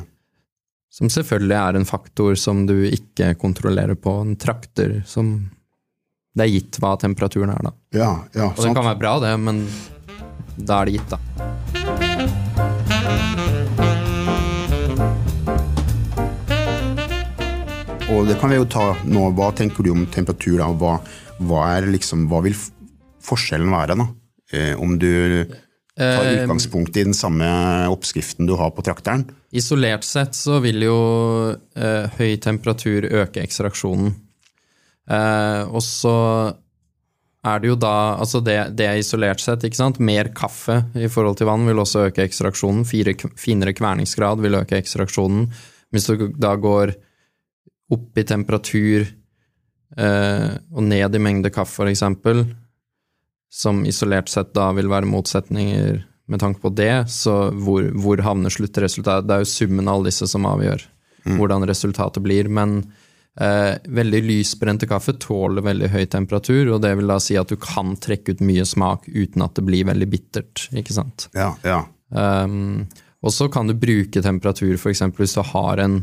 Som 0.94 1.10
selvfølgelig 1.10 1.56
er 1.58 1.78
en 1.78 1.88
faktor 1.88 2.36
som 2.38 2.66
du 2.68 2.76
ikke 2.86 3.32
kontrollerer 3.38 3.98
på 3.98 4.18
en 4.24 4.36
trakter, 4.38 5.00
som 5.06 5.36
det 6.34 6.48
er 6.48 6.52
gitt 6.56 6.78
hva 6.82 6.96
temperaturen 6.98 7.54
er, 7.54 7.62
da. 7.62 7.72
Ja, 7.94 8.12
ja, 8.34 8.50
Og 8.50 8.58
det 8.58 8.68
sant. 8.68 8.78
kan 8.78 8.88
være 8.90 9.00
bra, 9.00 9.16
det, 9.22 9.32
men 9.42 9.64
da 10.56 10.80
er 10.80 10.90
det 10.90 10.96
gitt, 10.98 11.10
da. 11.10 11.18
Og 18.14 18.28
det 18.28 18.36
kan 18.38 18.52
vi 18.52 18.60
jo 18.60 18.66
ta 18.70 18.92
nå. 19.08 19.26
Hva 19.34 19.50
tenker 19.56 19.82
du 19.84 19.90
om 19.94 20.06
temperatur? 20.06 20.58
da? 20.60 20.70
Hva, 20.78 20.98
hva, 21.42 21.66
liksom, 21.88 22.28
hva 22.30 22.44
vil 22.44 22.56
forskjellen 23.24 23.72
være, 23.74 23.96
da? 23.98 24.08
Eh, 24.54 24.74
om 24.80 24.98
du 25.00 25.12
tar 25.94 26.26
Eh, 26.26 26.42
utgangspunkt 26.42 26.96
i 26.96 27.04
den 27.06 27.14
samme 27.14 27.46
oppskriften 27.86 28.48
du 28.48 28.56
har 28.58 28.72
på 28.74 28.82
trakteren? 28.82 29.28
Isolert 29.54 30.02
sett 30.02 30.34
så 30.34 30.58
vil 30.64 30.82
jo 30.82 30.98
eh, 31.54 32.10
høy 32.18 32.34
temperatur 32.42 33.06
øke 33.06 33.44
ekstraksjonen. 33.44 34.10
Eh, 35.06 35.62
og 35.70 35.82
så 35.86 36.16
er 37.44 37.60
det 37.60 37.70
jo 37.70 37.76
da 37.78 37.94
Altså 38.20 38.40
det, 38.44 38.56
det 38.78 38.86
er 38.88 39.00
isolert 39.00 39.42
sett, 39.42 39.64
ikke 39.66 39.80
sant. 39.80 40.00
Mer 40.00 40.32
kaffe 40.36 40.80
i 40.96 41.10
forhold 41.12 41.38
til 41.40 41.48
vann 41.50 41.66
vil 41.68 41.82
også 41.82 42.08
øke 42.08 42.24
ekstraksjonen. 42.24 42.84
Fire, 42.88 43.16
finere 43.40 43.74
kverningsgrad 43.76 44.42
vil 44.44 44.58
øke 44.60 44.78
ekstraksjonen. 44.80 45.48
Hvis 45.94 46.08
du 46.10 46.28
da 46.40 46.54
går 46.58 46.94
opp 47.94 48.18
i 48.18 48.24
temperatur 48.26 49.04
eh, 49.04 50.50
og 50.72 50.82
ned 50.88 51.14
i 51.14 51.22
mengde 51.22 51.52
kaffe, 51.54 51.86
eksempel, 51.90 52.46
som 53.52 53.84
isolert 53.86 54.32
sett 54.32 54.50
da 54.56 54.72
vil 54.74 54.90
være 54.90 55.06
motsetninger 55.06 56.00
med 56.32 56.40
tanke 56.40 56.62
på 56.62 56.72
det, 56.74 57.04
så 57.12 57.52
hvor, 57.52 57.84
hvor 58.00 58.22
havner 58.24 58.50
sluttresultatet? 58.50 59.28
Det 59.28 59.36
er 59.36 59.44
jo 59.44 59.52
summen 59.52 59.86
av 59.86 59.98
alle 59.98 60.10
disse 60.10 60.26
som 60.30 60.48
avgjør 60.48 60.88
hvordan 61.24 61.64
resultatet 61.68 62.24
blir. 62.24 62.48
Men 62.52 62.80
eh, 63.40 63.74
veldig 63.98 64.20
lysbrente 64.24 64.88
kaffe 64.90 65.16
tåler 65.20 65.64
veldig 65.66 65.90
høy 65.94 66.04
temperatur, 66.10 66.74
og 66.74 66.82
det 66.84 66.94
vil 66.98 67.10
da 67.10 67.20
si 67.22 67.38
at 67.40 67.50
du 67.50 67.58
kan 67.60 67.96
trekke 67.96 68.36
ut 68.36 68.44
mye 68.44 68.66
smak 68.68 69.08
uten 69.08 69.46
at 69.46 69.56
det 69.58 69.66
blir 69.66 69.88
veldig 69.90 70.10
bittert. 70.10 70.68
ikke 70.72 70.96
sant? 70.96 71.28
Ja, 71.36 71.52
ja. 71.66 71.82
Um, 72.14 72.84
og 73.24 73.32
så 73.32 73.48
kan 73.48 73.66
du 73.66 73.74
bruke 73.78 74.22
temperatur, 74.22 74.76
f.eks. 74.76 75.02
hvis 75.16 75.34
du 75.38 75.42
har 75.54 75.80
en 75.80 76.02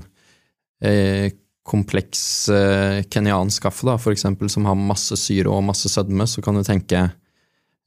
eh, 0.84 1.30
kompleks 1.64 2.50
eh, 2.50 3.04
kenyansk 3.06 3.68
kaffe, 3.68 3.86
da, 3.88 3.98
for 4.02 4.16
eksempel, 4.16 4.50
som 4.50 4.66
har 4.66 4.80
masse 4.80 5.18
syre 5.22 5.52
og 5.54 5.64
masse 5.68 5.90
sødme, 5.92 6.26
så 6.28 6.42
kan 6.42 6.58
du 6.58 6.64
tenke 6.66 7.04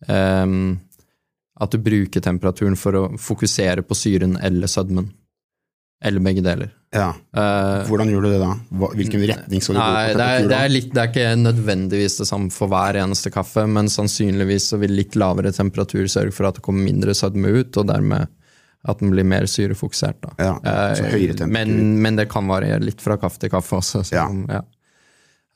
ehm, 0.06 0.76
at 1.54 1.74
du 1.74 1.82
bruker 1.82 2.22
temperaturen 2.22 2.78
for 2.78 2.98
å 2.98 3.04
fokusere 3.18 3.82
på 3.86 3.98
syren 3.98 4.38
eller 4.38 4.70
sødmen. 4.70 5.10
Eller 6.04 6.20
begge 6.20 6.42
deler. 6.44 6.70
ja. 6.92 7.08
Eh, 7.34 7.87
Hvordan 7.88 8.11
gjør 8.12 8.23
du 8.26 8.28
det 8.30 8.40
da? 8.42 8.50
Hvilken 8.94 9.23
retning 9.30 9.62
skal 9.64 9.75
du 9.75 9.80
gå 9.80 9.87
Nei, 9.88 10.12
på 10.12 10.18
det 10.20 10.26
er, 10.28 10.49
det, 10.50 10.58
er 10.61 10.68
litt, 10.75 10.90
det 10.94 11.00
er 11.02 11.08
ikke 11.11 11.28
nødvendigvis 11.40 12.18
det 12.20 12.26
samme 12.28 12.50
for 12.52 12.68
hver 12.68 12.99
eneste 13.00 13.32
kaffe, 13.34 13.64
men 13.66 13.88
sannsynligvis 13.88 14.68
så 14.75 14.78
vil 14.82 14.92
litt 14.94 15.16
lavere 15.16 15.50
temperatur 15.56 16.04
sørge 16.12 16.34
for 16.37 16.46
at 16.50 16.58
det 16.61 16.64
kommer 16.66 16.84
mindre 16.84 17.14
sødme 17.16 17.54
ut, 17.56 17.76
og 17.80 17.88
dermed 17.88 18.28
at 18.87 19.00
den 19.00 19.11
blir 19.14 19.25
mer 19.25 19.46
syrefokusert. 19.49 20.28
Ja, 20.38 20.58
så 20.61 21.08
Eh. 21.08 21.46
Men, 21.49 22.02
men 22.04 22.16
det 22.20 22.28
kan 22.28 22.46
variere 22.46 22.84
litt 22.84 23.00
fra 23.00 23.16
kaffe 23.16 23.40
til 23.40 23.49
kaffe 23.50 23.80
også. 23.80 24.04
så- 24.04 24.14
Ja. 24.52 24.61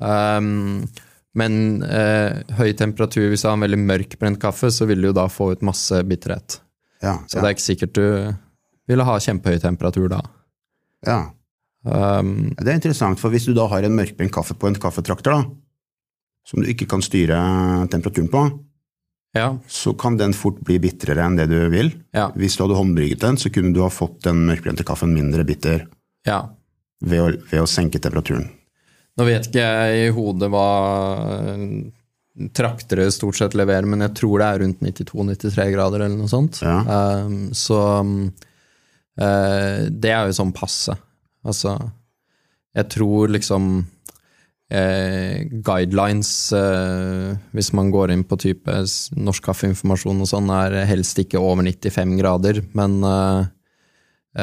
Um, 0.01 0.87
men 1.35 1.83
uh, 1.83 2.41
høy 2.59 2.73
temperatur, 2.79 3.29
hvis 3.31 3.43
du 3.45 3.49
har 3.51 3.57
en 3.59 3.65
veldig 3.67 3.79
mørkbrent 3.85 4.41
kaffe, 4.43 4.71
så 4.73 4.87
vil 4.89 5.03
du 5.03 5.09
jo 5.11 5.13
da 5.17 5.27
få 5.31 5.53
ut 5.53 5.63
masse 5.67 6.01
bitterhet. 6.09 6.61
ja, 7.03 7.19
Så 7.29 7.41
det 7.41 7.45
er 7.45 7.55
ikke 7.55 7.67
sikkert 7.69 7.93
du 7.99 8.35
ville 8.89 9.05
ha 9.05 9.19
kjempehøy 9.19 9.61
temperatur 9.61 10.09
da. 10.09 10.23
Ja. 11.07 11.19
Um, 11.89 12.51
Det 12.59 12.69
er 12.69 12.79
interessant, 12.79 13.21
for 13.21 13.33
hvis 13.33 13.47
du 13.49 13.55
da 13.57 13.69
har 13.71 13.87
en 13.87 13.95
mørkbrent 13.97 14.33
kaffe 14.35 14.57
på 14.59 14.69
en 14.69 14.79
kaffetrakter, 14.81 15.37
da, 15.37 15.45
som 16.49 16.63
du 16.63 16.71
ikke 16.71 16.89
kan 16.91 17.05
styre 17.05 17.39
temperaturen 17.93 18.31
på, 18.33 18.43
ja, 19.37 19.53
så 19.69 19.93
kan 19.95 20.17
den 20.17 20.33
fort 20.37 20.61
bli 20.65 20.79
bitrere 20.83 21.25
enn 21.25 21.37
det 21.39 21.49
du 21.51 21.59
vil. 21.73 21.93
ja, 22.17 22.31
Hvis 22.35 22.57
du 22.57 22.65
hadde 22.65 22.79
håndbrygget 22.79 23.21
den, 23.23 23.37
så 23.37 23.53
kunne 23.53 23.75
du 23.77 23.83
ha 23.85 23.91
fått 23.93 24.23
den 24.25 24.47
mørkbrente 24.49 24.87
kaffen 24.89 25.13
mindre 25.15 25.45
bitter 25.47 25.85
ja. 26.27 26.41
ved 27.05 27.23
å, 27.23 27.29
ved 27.51 27.63
å 27.63 27.69
senke 27.69 28.01
temperaturen. 28.01 28.49
Nå 29.19 29.27
vet 29.27 29.51
ikke 29.51 29.67
jeg 29.67 30.09
i 30.09 30.11
hodet 30.15 30.49
hva 30.53 30.67
eh, 31.37 31.63
traktere 32.55 33.09
stort 33.13 33.39
sett 33.39 33.57
leverer, 33.59 33.87
men 33.91 34.07
jeg 34.07 34.15
tror 34.21 34.41
det 34.41 34.49
er 34.49 34.63
rundt 34.63 34.85
92-93 34.87 35.71
grader 35.75 36.05
eller 36.07 36.17
noe 36.17 36.31
sånt. 36.31 36.61
Um, 36.63 37.49
så 37.57 37.81
um, 38.01 38.29
det 39.19 40.11
er 40.15 40.29
jo 40.29 40.37
sånn 40.37 40.53
passe. 40.55 40.95
Altså, 41.49 41.73
jeg 42.77 42.87
tror 42.93 43.31
liksom 43.35 43.69
eh, 44.71 45.45
guidelines, 45.65 46.31
eh, 46.55 47.33
hvis 47.57 47.73
man 47.75 47.91
går 47.95 48.13
inn 48.15 48.25
på 48.29 48.39
type 48.41 48.75
norsk 49.19 49.47
kaffeinformasjon 49.49 50.23
og 50.23 50.31
sånn, 50.31 50.51
er 50.55 50.77
helst 50.91 51.19
ikke 51.23 51.41
over 51.41 51.65
95 51.67 52.19
grader, 52.21 52.61
men 52.79 52.99
eh, 53.03 53.41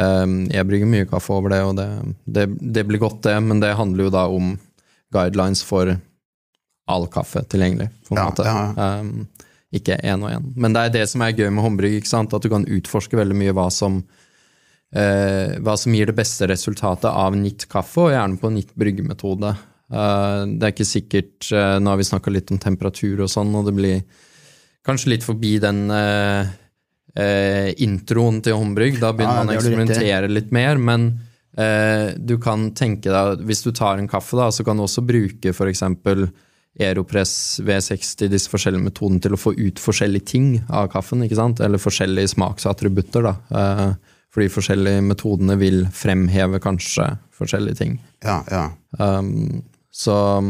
eh, 0.02 0.26
jeg 0.58 0.68
brygger 0.72 0.92
mye 0.92 1.08
kaffe 1.12 1.36
over 1.36 1.54
det, 1.56 1.62
og 1.70 1.78
det, 1.80 1.88
det, 2.26 2.48
det 2.80 2.86
blir 2.90 3.04
godt, 3.06 3.22
det, 3.30 3.38
men 3.46 3.64
det 3.64 3.76
handler 3.80 4.10
jo 4.10 4.16
da 4.18 4.26
om 4.28 4.56
guidelines 5.16 5.64
for 5.64 5.94
all 6.92 7.08
kaffe 7.10 7.46
tilgjengelig, 7.50 7.88
på 8.10 8.14
en 8.16 8.22
Ja, 8.22 8.30
måte. 8.30 8.44
ja. 8.46 9.00
Um, 9.00 9.28
ikke 9.76 9.96
én 10.08 10.22
og 10.24 10.30
én. 10.32 10.44
Men 10.56 10.76
det 10.76 10.82
er 10.86 10.92
det 10.94 11.08
som 11.12 11.24
er 11.26 11.34
gøy 11.36 11.50
med 11.52 11.64
håndbrygg, 11.66 12.06
at 12.06 12.44
du 12.44 12.50
kan 12.52 12.68
utforske 12.70 13.18
veldig 13.18 13.36
mye 13.36 13.56
hva 13.58 13.66
som 13.74 14.04
eh, 14.96 15.56
hva 15.64 15.76
som 15.80 15.96
gir 15.96 16.10
det 16.10 16.18
beste 16.18 16.48
resultatet 16.50 17.10
av 17.12 17.36
nytt 17.38 17.68
kaffe, 17.72 18.08
og 18.08 18.14
gjerne 18.16 18.40
på 18.42 18.52
nytt 18.54 18.74
bryggemetode. 18.80 19.52
Eh, 19.92 20.42
det 20.56 20.68
er 20.68 20.74
ikke 20.74 20.88
sikkert 20.90 21.52
eh, 21.54 21.76
Nå 21.82 21.92
har 21.92 22.00
vi 22.02 22.08
snakka 22.08 22.34
litt 22.34 22.54
om 22.54 22.62
temperatur 22.62 23.26
og 23.26 23.32
sånn, 23.32 23.54
og 23.58 23.68
det 23.68 23.76
blir 23.78 24.24
kanskje 24.86 25.16
litt 25.16 25.26
forbi 25.26 25.56
den 25.62 25.86
eh, 25.94 26.56
eh, 27.18 27.70
introen 27.86 28.42
til 28.46 28.58
håndbrygg. 28.58 29.00
Da 29.04 29.14
begynner 29.14 29.42
Ja, 29.42 29.46
man 29.46 29.54
å 29.54 29.60
eksperimentere 29.60 30.32
litt 30.32 30.54
mer, 30.56 30.82
men 30.82 31.14
du 31.56 32.34
kan 32.44 32.66
tenke 32.76 33.08
deg 33.08 33.46
Hvis 33.48 33.62
du 33.64 33.70
tar 33.72 33.96
en 33.96 34.10
kaffe, 34.12 34.36
da, 34.36 34.50
så 34.52 34.66
kan 34.68 34.76
du 34.76 34.84
også 34.84 35.00
bruke 35.08 35.54
f.eks. 35.54 35.86
Aeropress, 36.76 37.62
V60, 37.64 38.28
disse 38.28 38.52
forskjellige 38.52 38.84
metodene 38.90 39.24
til 39.24 39.38
å 39.38 39.40
få 39.40 39.54
ut 39.56 39.80
forskjellige 39.80 40.28
ting 40.34 40.50
av 40.68 40.90
kaffen. 40.92 41.24
ikke 41.24 41.38
sant? 41.40 41.62
Eller 41.64 41.80
forskjellige 41.80 42.34
smaksattributter. 42.34 43.30
da. 43.30 43.96
Eh, 44.36 44.40
fordi 44.40 44.52
forskjellige 44.52 45.02
metodene 45.02 45.56
vil 45.58 45.86
fremheve 45.94 46.60
kanskje 46.60 47.18
forskjellige 47.36 47.76
ting. 47.76 48.02
Ja, 48.24 48.44
ja. 48.52 48.72
Um, 49.00 49.64
så, 49.92 50.42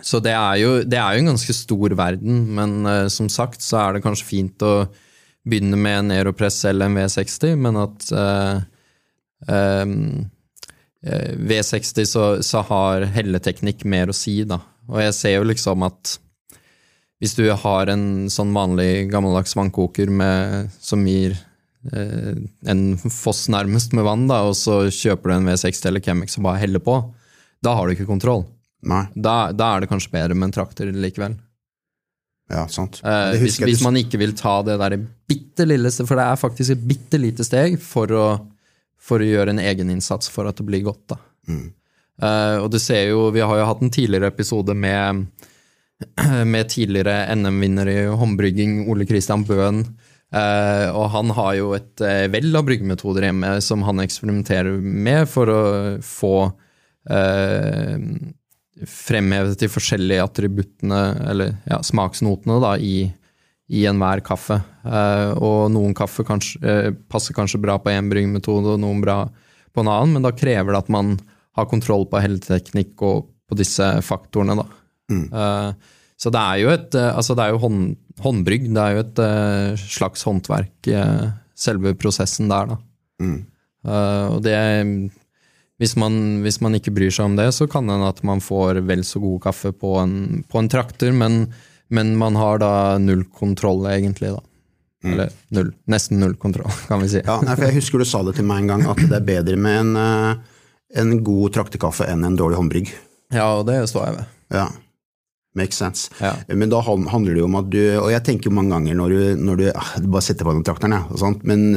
så 0.00 0.20
det, 0.20 0.32
er 0.32 0.56
jo, 0.56 0.82
det 0.84 0.96
er 0.96 1.14
jo 1.14 1.20
en 1.20 1.30
ganske 1.34 1.52
stor 1.52 1.94
verden, 1.94 2.54
men 2.54 2.86
uh, 2.86 3.08
som 3.08 3.28
sagt 3.28 3.62
så 3.62 3.78
er 3.82 3.92
det 3.92 4.04
kanskje 4.04 4.26
fint 4.26 4.62
å 4.62 4.88
begynne 5.48 5.76
med 5.76 5.98
en 5.98 6.10
Aeropress 6.12 6.64
eller 6.64 6.88
en 6.88 6.96
V60, 6.96 7.56
men 7.56 7.76
at 7.76 8.08
uh, 8.12 8.60
um, 9.48 10.28
V60 11.02 12.08
så, 12.08 12.24
så, 12.42 12.64
har 12.68 13.06
helleteknikk 13.14 13.84
mer 13.84 14.10
å 14.10 14.16
si, 14.16 14.42
da. 14.44 14.58
Og 14.88 15.00
jeg 15.00 15.14
ser 15.14 15.36
jo 15.36 15.46
liksom 15.46 15.84
at 15.86 16.18
hvis 17.20 17.34
du 17.34 17.48
har 17.50 17.90
en 17.90 18.28
sånn 18.30 18.52
vanlig 18.54 19.08
gammeldags 19.12 19.56
vannkoker 19.58 20.10
med, 20.10 20.72
som 20.80 21.02
gir 21.06 21.34
eh, 21.34 21.47
en 21.92 22.82
foss 22.98 23.46
nærmest 23.52 23.94
med 23.96 24.04
vann, 24.04 24.26
da, 24.30 24.42
og 24.48 24.56
så 24.58 24.82
kjøper 24.92 25.30
du 25.30 25.34
en 25.38 25.48
V60 25.48 25.86
eller 25.88 26.04
Chemex 26.04 26.38
og 26.40 26.46
bare 26.48 26.62
heller 26.62 26.82
på, 26.84 26.98
da 27.64 27.74
har 27.74 27.86
du 27.86 27.96
ikke 27.96 28.08
kontroll. 28.08 28.44
Da, 28.80 29.50
da, 29.52 29.72
er 29.74 29.82
det 29.82 29.90
kanskje 29.90 30.12
bedre 30.14 30.36
med 30.36 30.50
en 30.50 30.56
traktor 30.60 30.90
likevel. 30.92 31.34
Ja, 32.48 32.64
sant. 32.72 33.00
Eh, 33.04 33.38
hvis, 33.42 33.58
hvis, 33.60 33.82
man 33.84 33.98
ikke 34.00 34.20
vil 34.20 34.32
ta 34.38 34.60
det 34.64 34.78
der 34.80 34.94
bitte 35.28 35.66
lille 35.68 35.90
For 35.92 36.16
det 36.16 36.24
er 36.24 36.38
faktisk 36.40 36.72
et 36.72 36.86
bitte 36.88 37.18
lite 37.20 37.44
steg 37.44 37.76
for 37.82 38.14
å, 38.16 38.28
for 38.96 39.20
å 39.20 39.28
gjøre 39.28 39.52
en 39.52 39.60
egeninnsats 39.60 40.30
for 40.32 40.48
at 40.48 40.56
det 40.56 40.64
blir 40.68 40.86
godt. 40.86 41.04
da. 41.12 41.18
Mm. 41.50 41.66
Uh, 42.18 42.64
og 42.64 42.72
du 42.74 42.80
ser 42.82 43.12
jo, 43.12 43.28
Vi 43.30 43.44
har 43.44 43.60
jo 43.60 43.66
hatt 43.68 43.82
en 43.84 43.92
tidligere 43.94 44.32
episode 44.32 44.74
med, 44.74 45.26
med 46.54 46.70
tidligere 46.72 47.28
NM-vinner 47.36 47.92
i 47.92 47.98
håndbrygging, 48.08 48.80
Ole 48.88 49.06
Christian 49.06 49.44
Bøhn. 49.46 49.84
Uh, 50.28 50.92
og 50.92 51.06
han 51.14 51.30
har 51.38 51.54
jo 51.56 51.70
et 51.76 52.02
uh, 52.04 52.26
vell 52.28 52.52
av 52.58 52.66
bryggemetoder 52.68 53.24
hjemme 53.30 53.54
som 53.64 53.84
han 53.86 54.02
eksperimenterer 54.04 54.76
med 54.82 55.28
for 55.30 55.48
å 55.52 55.62
få 56.04 56.34
fremhevet 58.84 59.62
de 59.62 59.68
forskjellige 59.72 60.26
attributtene, 60.26 60.98
eller 61.30 61.54
ja, 61.64 61.78
smaksnotene, 61.80 62.58
da, 62.60 62.74
i, 62.76 63.06
i 63.72 63.86
enhver 63.88 64.20
kaffe. 64.26 64.58
og 65.40 65.72
noen 65.72 65.94
kaffe 65.96 66.20
kanskje, 66.28 66.92
passer 67.08 67.32
kanskje 67.32 67.62
bra 67.64 67.78
på 67.80 67.88
én 67.94 68.10
bryggemetode, 68.12 68.74
og 68.74 68.82
noen 68.82 69.00
bra 69.00 69.22
på 69.72 69.80
en 69.80 69.88
annen, 69.88 70.18
men 70.18 70.26
da 70.26 70.34
krever 70.36 70.74
det 70.74 70.82
at 70.82 70.92
man 70.92 71.16
har 71.58 71.68
kontroll 71.70 72.06
på 72.10 72.20
helseteknikk 72.22 73.04
og 73.06 73.30
på 73.48 73.58
disse 73.58 73.86
faktorene. 74.04 74.58
Da. 74.60 74.66
Mm. 75.12 75.24
Uh, 75.32 76.04
så 76.18 76.32
det 76.34 76.42
er 76.42 76.62
jo 76.62 76.72
et 76.74 76.98
uh, 76.98 77.10
altså 77.14 77.36
det 77.38 77.46
er 77.46 77.54
jo 77.54 77.62
hånd, 77.64 77.82
håndbrygg, 78.24 78.68
det 78.74 78.82
er 78.82 78.96
jo 78.96 79.04
et 79.04 79.22
uh, 79.22 79.86
slags 79.98 80.26
håndverk, 80.26 80.90
selve 81.58 81.94
prosessen 81.98 82.50
der. 82.50 82.74
Da. 82.74 82.82
Mm. 83.18 83.38
og 83.88 84.42
det 84.44 84.58
hvis 85.78 85.94
man, 85.98 86.14
hvis 86.42 86.60
man, 86.62 86.74
ikke 86.74 86.92
bryr 86.94 87.10
seg 87.14 87.28
om 87.28 87.34
det, 87.38 87.48
så 87.54 87.68
kan 87.70 87.86
det 87.86 87.94
hende 87.94 88.10
at 88.10 88.20
man 88.26 88.42
får 88.42 88.80
vel 88.86 89.04
så 89.06 89.20
god 89.22 89.40
kaffe 89.44 89.70
på 89.74 89.94
en, 90.00 90.44
på 90.50 90.58
en 90.58 90.70
trakter, 90.70 91.10
men, 91.14 91.48
men, 91.94 92.16
man 92.18 92.38
har 92.38 92.58
da 92.62 92.70
null 93.02 93.24
kontroll, 93.30 93.86
egentlig. 93.90 94.32
da. 94.34 94.42
Mm. 95.06 95.12
Eller 95.12 95.34
null, 95.54 95.72
nesten 95.90 96.22
null 96.22 96.34
kontroll, 96.38 96.74
kan 96.90 97.02
vi 97.02 97.10
si. 97.14 97.22
Ja, 97.22 97.38
nei, 97.46 97.54
for 97.54 97.68
Jeg 97.68 97.78
husker 97.78 98.02
du 98.02 98.06
sa 98.10 98.22
det 98.26 98.34
til 98.38 98.46
meg 98.50 98.64
en 98.64 98.72
gang, 98.74 98.86
at 98.90 99.02
det 99.02 99.20
er 99.20 99.28
bedre 99.30 99.58
med 99.58 99.82
en 99.82 99.98
en 100.96 101.18
god 101.24 101.52
traktekaffe 101.56 102.06
enn 102.08 102.24
en 102.24 102.36
dårlig 102.38 102.58
håndbrygg. 102.58 102.92
Ja, 103.34 103.48
og 103.58 103.66
det 103.68 103.82
står 103.90 104.06
jeg 104.08 104.18
ved. 104.18 104.36
Ja, 104.56 104.66
makes 105.58 105.80
sense. 105.80 106.08
Ja. 106.22 106.34
Men 106.48 106.72
da 106.72 106.80
handler 106.86 107.34
det 107.34 107.42
jo 107.42 107.48
om 107.48 107.58
at 107.60 107.70
du 107.72 107.80
Og 107.98 108.10
jeg 108.12 108.24
tenker 108.26 108.54
mange 108.54 108.74
ganger 108.74 108.98
når 108.98 109.14
du, 109.14 109.22
når 109.48 109.60
du, 109.60 109.64
ah, 109.74 109.94
du 110.00 110.10
bare 110.12 110.24
setter 110.24 110.46
på 110.46 110.54
den 110.56 110.66
trakteren, 110.66 110.94
ja, 110.98 111.04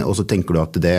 og, 0.05 0.13
så 0.17 0.25
tenker 0.27 0.55
du 0.55 0.61
at 0.61 0.77
det, 0.81 0.97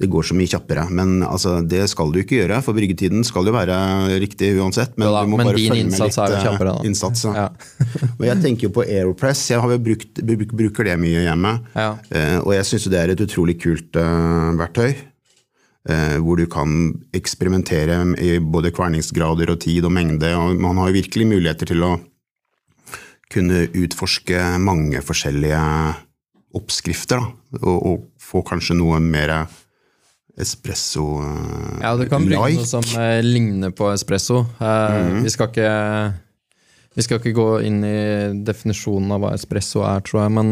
det 0.00 0.08
går 0.12 0.26
så 0.28 0.36
mye 0.36 0.50
kjappere. 0.50 0.86
Men 0.92 1.22
altså, 1.24 1.58
det 1.64 1.86
skal 1.92 2.12
du 2.12 2.20
ikke 2.20 2.42
gjøre, 2.42 2.60
for 2.64 2.76
bryggetiden 2.76 3.24
skal 3.26 3.48
jo 3.48 3.54
være 3.56 3.78
riktig 4.22 4.52
uansett. 4.60 4.96
Men, 5.00 5.08
da, 5.14 5.24
men 5.30 5.52
din 5.56 5.80
innsats 5.86 6.20
er 6.20 6.34
jo 6.34 6.38
eh, 6.38 6.46
kjappere, 6.50 6.76
da. 6.76 6.86
Innsats, 6.88 7.26
ja. 7.32 7.48
og 8.18 8.24
jeg 8.28 8.42
tenker 8.44 8.68
jo 8.68 8.74
på 8.76 8.84
Aeropress. 8.84 9.46
Jeg 9.54 9.64
har 9.64 9.76
jo 9.76 9.82
brukt, 9.88 10.22
bruker 10.52 10.90
det 10.90 10.96
mye 11.00 11.26
hjemme. 11.26 11.58
Ja. 11.74 11.90
Eh, 12.10 12.38
og 12.42 12.52
jeg 12.58 12.68
syns 12.68 12.88
det 12.92 13.02
er 13.02 13.14
et 13.14 13.24
utrolig 13.24 13.58
kult 13.62 13.96
uh, 14.00 14.52
verktøy. 14.60 14.96
Eh, 15.86 16.16
hvor 16.18 16.34
du 16.34 16.48
kan 16.50 16.96
eksperimentere 17.14 18.00
i 18.18 18.38
både 18.42 18.72
kverningsgrader 18.74 19.52
og 19.52 19.60
tid 19.62 19.86
og 19.86 19.92
mengde. 19.94 20.32
og 20.34 20.58
Man 20.58 20.80
har 20.82 20.90
virkelig 20.90 21.28
muligheter 21.30 21.70
til 21.70 21.84
å 21.86 21.92
kunne 23.30 23.66
utforske 23.70 24.40
mange 24.62 24.98
forskjellige 25.02 25.60
oppskrifter. 26.58 27.22
Da, 27.22 27.60
og, 27.62 27.78
og, 27.78 28.04
få 28.26 28.42
kanskje 28.42 28.74
noe 28.74 28.98
mer 28.98 29.30
espresso-like. 30.42 31.78
Eh, 31.78 31.82
ja, 31.84 31.94
du 31.94 32.08
kan 32.10 32.26
bruke 32.26 32.50
noe 32.58 32.66
som 32.66 32.82
uh, 32.98 33.22
ligner 33.22 33.70
på 33.70 33.86
espresso. 33.92 34.42
Mm. 34.58 35.22
vi, 35.22 35.30
skal 35.30 35.52
ikke, 35.52 35.70
vi 36.98 37.06
skal 37.06 37.22
ikke 37.22 37.36
gå 37.36 37.50
inn 37.68 37.78
i 37.86 37.98
definisjonen 38.42 39.14
av 39.14 39.22
hva 39.22 39.36
espresso 39.38 39.86
er, 39.86 40.02
tror 40.02 40.24
jeg, 40.24 40.34
men 40.34 40.50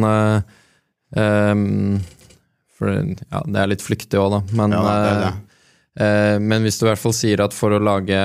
um, 1.19 1.99
for 2.75 2.91
ja, 2.91 3.41
det 3.47 3.61
er 3.61 3.71
litt 3.71 3.85
flyktig 3.85 4.21
òg, 4.21 4.31
da. 4.37 4.41
Men, 4.59 4.77
ja, 4.77 4.85
det 4.85 5.17
det. 5.23 5.33
Eh, 6.05 6.37
men 6.43 6.67
hvis 6.67 6.81
du 6.81 6.87
i 6.87 6.91
hvert 6.91 7.03
fall 7.03 7.15
sier 7.17 7.45
at 7.45 7.55
for 7.55 7.75
å 7.75 7.83
lage 7.83 8.21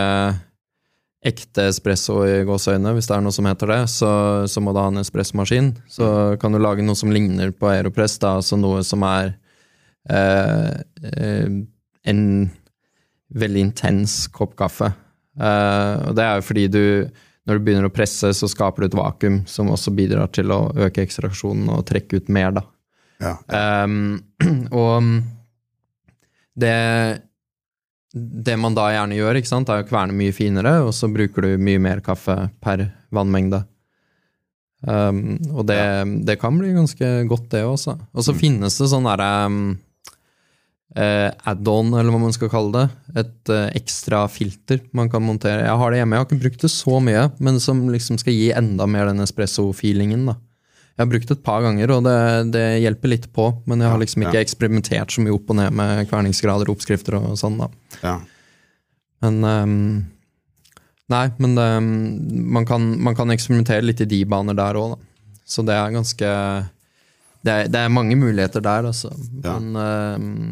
ekte 1.20 1.66
espresso 1.68 2.22
i 2.24 2.44
gåseøyne, 2.48 2.94
hvis 2.96 3.10
det 3.10 3.18
er 3.18 3.24
noe 3.26 3.36
som 3.36 3.48
heter 3.50 3.74
det, 3.74 3.80
så, 3.92 4.12
så 4.48 4.64
må 4.64 4.72
du 4.72 4.80
ha 4.80 4.88
en 4.92 5.02
espressomaskin. 5.02 5.74
Så 5.92 6.08
kan 6.40 6.56
du 6.56 6.62
lage 6.62 6.86
noe 6.86 6.98
som 6.98 7.12
ligner 7.12 7.52
på 7.52 7.68
Aeropress, 7.72 8.18
da, 8.24 8.38
altså 8.40 8.60
noe 8.60 8.86
som 8.88 9.04
er 9.08 9.34
eh, 10.10 10.80
eh, 11.12 11.58
en 12.10 12.24
veldig 13.36 13.66
intens 13.68 14.22
kopp 14.34 14.56
kaffe. 14.60 14.94
Eh, 15.40 15.96
og 16.08 16.16
det 16.18 16.26
er 16.26 16.40
jo 16.40 16.48
fordi 16.48 16.70
du 16.72 16.84
når 17.50 17.58
du 17.58 17.64
begynner 17.66 17.88
å 17.88 17.94
presse, 17.94 18.30
så 18.38 18.46
skaper 18.46 18.84
du 18.84 18.92
et 18.92 18.98
vakuum 19.00 19.40
som 19.50 19.72
også 19.74 19.92
bidrar 19.98 20.30
til 20.36 20.52
å 20.54 20.68
øke 20.86 21.02
ekstraksjonen 21.02 21.72
og 21.74 21.88
trekke 21.90 22.20
ut 22.22 22.28
mer, 22.30 22.52
da. 22.60 22.62
Ja, 23.20 23.36
Um, 23.84 24.22
og 24.72 25.04
det, 26.60 26.76
det 28.14 28.56
man 28.60 28.78
da 28.78 28.88
gjerne 28.94 29.18
gjør, 29.18 29.40
ikke 29.40 29.52
sant, 29.52 29.72
er 29.72 29.84
å 29.84 29.88
kverne 29.88 30.16
mye 30.16 30.36
finere, 30.36 30.80
og 30.86 30.94
så 30.96 31.10
bruker 31.12 31.46
du 31.46 31.60
mye 31.62 31.82
mer 31.84 32.04
kaffe 32.06 32.38
per 32.64 32.88
vannmengde. 33.16 33.66
Um, 34.88 35.36
og 35.52 35.66
det, 35.68 35.76
ja. 35.76 36.08
det, 36.08 36.38
kan 36.40 36.56
bli 36.56 36.72
ganske 36.78 37.12
godt, 37.28 37.50
det 37.52 37.66
også. 37.68 37.98
Og 38.14 38.24
så 38.26 38.36
mm. 38.36 38.40
finnes 38.40 38.80
det 38.80 38.88
sånn 38.88 39.08
derre 39.10 39.30
um, 39.52 39.62
uh, 40.96 41.30
add-on, 41.52 41.92
eller 41.92 42.16
hva 42.16 42.22
man 42.24 42.36
skal 42.36 42.52
kalle 42.54 42.72
det. 42.78 42.86
Et 43.26 43.52
uh, 43.52 43.66
ekstra 43.76 44.24
filter 44.32 44.86
man 44.96 45.12
kan 45.12 45.26
montere. 45.26 45.68
Jeg 45.68 45.82
har 45.82 45.92
det 45.92 46.00
hjemme, 46.00 46.16
jeg 46.16 46.24
har 46.24 46.30
ikke 46.30 46.44
brukt 46.46 46.64
det 46.64 46.72
så 46.74 47.02
mye, 47.04 47.28
men 47.44 47.60
som 47.64 47.84
liksom 47.92 48.22
skal 48.22 48.38
gi 48.38 48.54
enda 48.56 48.88
mer 48.88 49.12
den 49.12 49.26
espresso-feelingen. 49.26 50.30
da. 50.32 50.40
Jeg 51.00 51.06
har 51.06 51.12
brukt 51.14 51.30
det 51.30 51.36
et 51.38 51.44
par 51.46 51.62
ganger, 51.64 51.92
og 51.96 52.02
det, 52.04 52.16
det 52.52 52.64
hjelper 52.84 53.14
litt 53.14 53.30
på. 53.32 53.46
Men 53.72 53.80
jeg 53.80 53.88
har 53.88 54.02
liksom 54.02 54.26
ikke 54.26 54.42
eksperimentert 54.44 55.14
så 55.16 55.24
mye 55.24 55.32
opp 55.32 55.54
og 55.54 55.56
ned 55.56 55.78
med 55.80 56.10
kverningsgrader 56.10 56.68
og 56.68 56.76
oppskrifter 56.76 57.16
og 57.16 57.38
sånn. 57.40 57.56
da. 57.62 57.70
Ja. 58.04 58.16
Men 59.24 59.38
um, 59.48 59.78
Nei, 61.10 61.24
men 61.42 61.56
det, 61.56 61.68
man, 62.44 62.66
kan, 62.70 62.90
man, 63.02 63.16
kan, 63.18 63.32
eksperimentere 63.34 63.82
litt 63.88 64.04
i 64.04 64.10
de 64.12 64.20
baner 64.30 64.58
der 64.60 64.78
òg, 64.78 64.92
da. 64.94 65.32
Så 65.50 65.64
det 65.66 65.74
er 65.74 65.96
ganske 65.96 66.34
Det 67.42 67.54
er, 67.54 67.70
det 67.72 67.80
er 67.80 67.96
mange 67.96 68.18
muligheter 68.20 68.62
der, 68.62 68.92
altså. 68.92 69.10
Men, 69.40 69.72
um, 69.80 70.52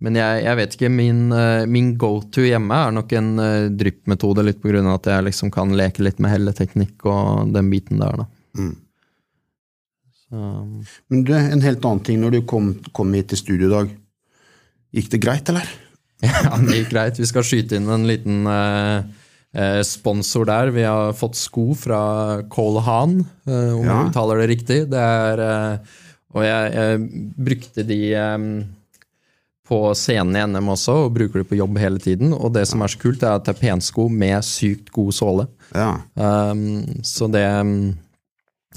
men 0.00 0.16
jeg, 0.16 0.42
jeg, 0.46 0.56
vet 0.58 0.74
ikke. 0.74 0.90
Min, 0.96 1.22
uh, 1.28 1.68
min 1.68 1.92
go-to 2.00 2.48
hjemme 2.48 2.74
er 2.88 2.96
nok 2.96 3.12
en 3.20 3.30
uh, 3.36 3.68
dryppmetode, 3.68 4.48
litt 4.48 4.64
av 4.64 4.92
at 4.96 5.12
jeg 5.12 5.28
liksom 5.28 5.52
kan 5.52 5.76
leke 5.76 6.02
litt 6.02 6.18
med 6.18 6.32
helleteknikk 6.32 7.04
og 7.04 7.52
den 7.52 7.68
biten 7.68 8.00
der, 8.00 8.24
da. 8.24 8.30
Mm. 8.56 8.76
Um, 10.30 10.84
Men 11.08 11.24
du, 11.24 11.32
en 11.34 11.64
helt 11.64 11.84
annen 11.84 12.04
ting. 12.04 12.20
Når 12.20 12.36
du 12.36 12.40
kom, 12.48 12.72
kom 12.96 13.14
hit 13.16 13.30
til 13.32 13.40
studio 13.40 13.68
i 13.68 13.74
dag, 13.74 13.94
gikk 14.98 15.12
det 15.14 15.22
greit, 15.24 15.52
eller? 15.52 15.76
Ja, 16.24 16.56
det 16.58 16.80
gikk 16.80 16.90
greit. 16.90 17.20
Vi 17.20 17.28
skal 17.30 17.46
skyte 17.46 17.78
inn 17.78 17.86
en 17.94 18.08
liten 18.08 18.42
uh, 18.50 19.04
uh, 19.54 19.82
sponsor 19.86 20.48
der. 20.50 20.72
Vi 20.74 20.82
har 20.82 21.14
fått 21.14 21.38
sko 21.38 21.70
fra 21.78 22.00
Cole 22.50 22.82
Haan, 22.82 23.20
uh, 23.46 23.76
om 23.76 23.86
ja. 23.86 24.00
uttaler 24.08 24.42
det 24.42 24.48
riktig. 24.50 24.80
Det 24.90 25.04
er, 25.04 25.44
og 26.34 26.42
jeg, 26.42 26.72
jeg, 26.74 27.06
brukte 27.38 27.86
de 27.86 28.00
um, 28.18 28.50
på 29.68 29.78
scenen 29.94 30.36
i 30.36 30.42
NM 30.48 30.72
også, 30.74 30.96
og 31.04 31.14
bruker 31.14 31.42
de 31.42 31.46
på 31.52 31.60
jobb 31.60 31.78
hele 31.78 32.02
tiden. 32.02 32.34
Og 32.34 32.50
det 32.56 32.66
som 32.66 32.82
er 32.82 32.90
så 32.90 33.00
kult, 33.00 33.22
er 33.22 33.38
at 33.38 33.46
det 33.46 33.54
er 33.54 33.62
pensko 33.62 34.08
med 34.10 34.42
sykt 34.48 34.90
god 34.94 35.14
såle. 35.14 35.48
Ja. 35.70 35.92
Um, 36.18 36.82
så 37.06 37.30
det 37.30 37.46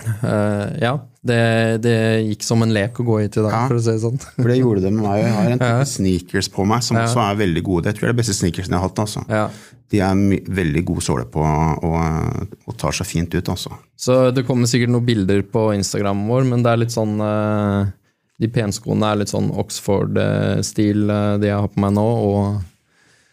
Eh, 0.06 0.80
ja, 0.82 0.94
det, 1.24 1.82
det 1.84 1.96
gikk 2.30 2.44
som 2.44 2.62
en 2.66 2.74
lek 2.74 2.98
å 3.02 3.06
gå 3.06 3.20
hit 3.22 3.38
i 3.38 3.44
dag, 3.46 3.52
Ja. 3.54 3.68
for 3.68 3.76
å 3.78 3.82
si 3.84 3.92
det 3.92 4.02
sånn. 4.02 4.20
For 4.36 4.50
det 4.50 4.58
gjorde 4.60 4.82
det 4.82 4.92
med 4.94 5.04
meg. 5.06 5.20
Jeg 5.24 5.34
har 5.36 5.52
en 5.52 5.60
type 5.60 5.70
Ja. 5.82 5.84
sneakers 5.86 6.50
på 6.50 6.66
meg 6.66 6.82
som 6.84 6.98
Ja. 6.98 7.06
også 7.06 7.22
er 7.32 7.36
veldig 7.46 7.64
gode. 7.64 7.86
Jeg 7.86 7.96
tror 7.96 8.02
det 8.02 8.10
er 8.10 8.14
de 8.14 8.22
beste 8.22 8.38
sneakersene 8.40 8.72
jeg 8.76 8.80
har 8.82 8.88
hatt. 8.90 9.00
altså. 9.00 9.26
Ja. 9.30 9.50
De 9.92 10.00
er 10.00 10.16
veldig 10.62 10.86
gode 10.86 11.02
såle 11.04 11.26
på 11.28 11.42
og, 11.44 12.48
og 12.68 12.78
tar 12.78 12.92
seg 12.92 13.06
fint 13.08 13.34
ut. 13.36 13.50
altså. 13.50 13.72
Så 13.98 14.34
det 14.34 14.46
kommer 14.48 14.66
sikkert 14.66 14.90
noen 14.90 15.06
bilder 15.06 15.42
på 15.44 15.74
Instagram 15.76 16.28
vår, 16.28 16.46
men 16.48 16.64
det 16.64 16.72
er 16.72 16.78
litt 16.78 16.96
sånn 16.96 17.20
uh, 17.22 17.86
De 18.40 18.48
penskoene 18.48 19.04
er 19.12 19.18
litt 19.20 19.30
sånn 19.30 19.52
Oxford-stil, 19.54 21.10
uh, 21.12 21.38
de 21.38 21.48
jeg 21.52 21.60
har 21.60 21.68
på 21.68 21.78
meg 21.84 21.94
nå, 21.94 22.08
og 22.26 22.62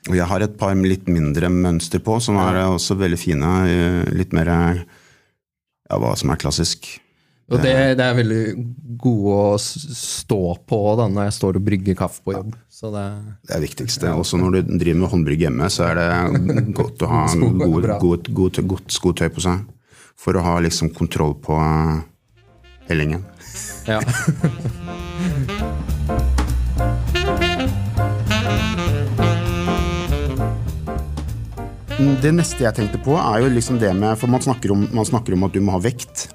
Og 0.09 0.15
jeg 0.17 0.27
har 0.27 0.41
et 0.43 0.57
par 0.59 0.75
litt 0.75 1.07
mindre 1.07 1.49
mønster 1.51 1.99
på, 2.01 2.21
som 2.23 2.37
er 2.39 2.55
også 2.65 2.97
veldig 2.97 3.19
fine. 3.19 4.07
Litt 4.15 4.33
mer 4.33 4.85
ja, 5.89 5.97
hva 6.01 6.15
som 6.19 6.31
er 6.33 6.41
klassisk. 6.41 6.89
Og 7.49 7.63
det, 7.65 7.73
det 7.97 8.05
er 8.05 8.17
veldig 8.19 8.43
gode 9.01 9.37
å 9.55 9.57
stå 9.59 10.41
på 10.69 10.81
da, 11.01 11.07
når 11.09 11.23
jeg 11.31 11.37
står 11.39 11.57
og 11.57 11.65
brygger 11.65 11.97
kaffe 11.97 12.21
på 12.27 12.35
jobb. 12.35 12.53
Så 12.69 12.91
det, 12.93 13.05
Det 13.49 13.55
er 13.57 13.63
viktigste. 13.65 14.11
Også 14.13 14.37
når 14.41 14.51
du 14.59 14.61
driver 14.75 15.01
med 15.01 15.11
håndbrygg 15.15 15.41
hjemme, 15.47 15.67
så 15.73 15.83
er 15.89 15.95
det 15.97 16.09
godt 16.77 16.99
å 17.07 17.09
ha 17.15 17.23
god, 17.65 17.85
god, 18.05 18.23
god, 18.37 18.55
godt 18.75 18.89
skotøy 18.93 19.29
på 19.33 19.41
seg. 19.49 19.57
For 20.19 20.33
å 20.37 20.45
ha 20.45 20.59
liksom 20.61 20.93
kontroll 20.93 21.35
på 21.41 21.57
eh, 21.57 22.05
hellingen. 22.91 23.23
ja. 23.89 24.01
Det 31.99 32.31
neste 32.31 32.63
jeg 32.63 32.77
tenkte 32.77 32.99
på, 33.03 33.17
er 33.19 33.43
jo 33.43 33.49
liksom 33.51 33.79
det 33.83 33.91
med 33.99 34.15
For 34.21 34.31
man 34.31 34.43
snakker 34.45 34.71
om, 34.75 34.85
man 34.95 35.07
snakker 35.09 35.35
om 35.35 35.47
at 35.49 35.55
du 35.57 35.61
må 35.65 35.75
ha 35.75 35.81
vekt, 35.83 36.29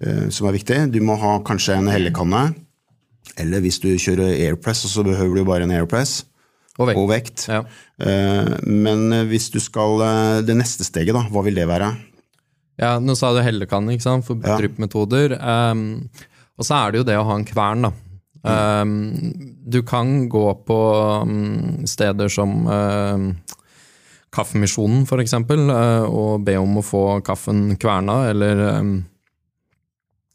eh, 0.00 0.28
som 0.32 0.48
er 0.48 0.56
viktig. 0.56 0.78
Du 0.94 1.00
må 1.04 1.16
ha 1.20 1.34
kanskje 1.44 1.76
en 1.76 1.90
hellekanne. 1.92 2.54
Eller 3.40 3.60
hvis 3.64 3.78
du 3.82 3.90
kjører 4.00 4.32
airpress, 4.32 4.86
så 4.88 5.04
behøver 5.04 5.36
du 5.40 5.44
bare 5.48 5.66
en 5.68 5.74
airpress. 5.76 6.22
Og 6.80 6.88
vekt. 6.88 6.98
Og 7.02 7.10
vekt. 7.10 7.44
Ja. 7.52 7.60
Eh, 8.00 8.48
Men 8.64 9.12
hvis 9.28 9.50
du 9.52 9.60
skal 9.60 10.00
eh, 10.00 10.40
Det 10.48 10.56
neste 10.56 10.86
steget, 10.88 11.12
da, 11.12 11.26
hva 11.28 11.44
vil 11.44 11.54
det 11.60 11.68
være? 11.68 11.92
Ja, 12.80 12.96
nå 12.98 13.12
sa 13.14 13.34
du 13.36 13.42
hellekanne, 13.44 13.92
ikke 13.92 14.08
sant, 14.08 14.24
for 14.24 14.40
Ja. 14.40 14.56
dryppmetoder. 14.56 15.36
Um, 15.36 16.08
og 16.56 16.64
så 16.64 16.78
er 16.80 16.90
det 16.92 16.98
jo 17.02 17.04
det 17.04 17.18
å 17.20 17.26
ha 17.28 17.36
en 17.36 17.44
kvern, 17.44 17.84
da. 17.84 17.92
Um, 18.42 19.60
du 19.68 19.82
kan 19.86 20.26
gå 20.32 20.46
på 20.66 20.78
um, 21.22 21.84
steder 21.86 22.32
som 22.32 22.64
Kaffemisjonen, 24.32 25.06
eksempel, 25.20 25.66
uh, 25.70 26.04
og 26.08 26.44
be 26.46 26.56
om 26.60 26.78
å 26.80 26.84
få 26.86 27.04
kaffen 27.26 27.76
kverna, 27.80 28.30
eller 28.30 28.62
um, 28.80 28.94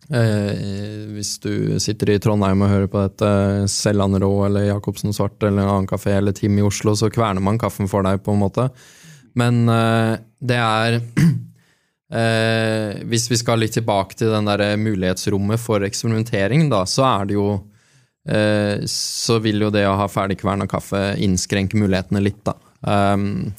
eh, 0.10 1.08
hvis 1.16 1.38
du 1.44 1.80
sitter 1.82 2.14
i 2.14 2.20
Trondheim 2.22 2.62
og 2.62 2.72
hører 2.72 2.92
på 2.92 3.02
dette, 3.02 3.32
Selland 3.72 4.20
Rå 4.22 4.32
eller 4.46 4.70
Jacobsen 4.70 5.16
Svart 5.16 5.42
eller 5.42 5.64
en 5.64 5.74
annen 5.74 5.90
kafé 5.90 6.18
eller 6.18 6.36
Tim 6.38 6.60
i 6.60 6.66
Oslo, 6.66 6.96
så 6.96 7.10
kverner 7.14 7.44
man 7.44 7.60
kaffen 7.62 7.90
for 7.90 8.06
deg, 8.06 8.22
på 8.24 8.36
en 8.36 8.44
måte. 8.46 8.70
Men 9.38 9.66
eh, 9.70 10.16
det 10.40 10.62
er 10.62 11.02
Eh, 12.08 13.02
hvis 13.04 13.26
vi 13.28 13.36
skal 13.36 13.60
litt 13.60 13.74
tilbake 13.76 14.16
til 14.16 14.30
den 14.32 14.46
der 14.48 14.78
mulighetsrommet 14.80 15.60
for 15.60 15.84
eksperimentering, 15.84 16.70
da, 16.72 16.86
så 16.88 17.04
er 17.04 17.28
det 17.28 17.36
jo 17.36 17.48
eh, 18.32 18.86
Så 18.88 19.42
vil 19.44 19.66
jo 19.66 19.72
det 19.76 19.84
å 19.90 19.98
ha 20.00 20.06
ferdigkverna 20.08 20.70
kaffe 20.72 21.02
innskrenke 21.20 21.76
mulighetene 21.76 22.24
litt, 22.24 22.40
da. 22.48 22.56
Um, 22.80 23.52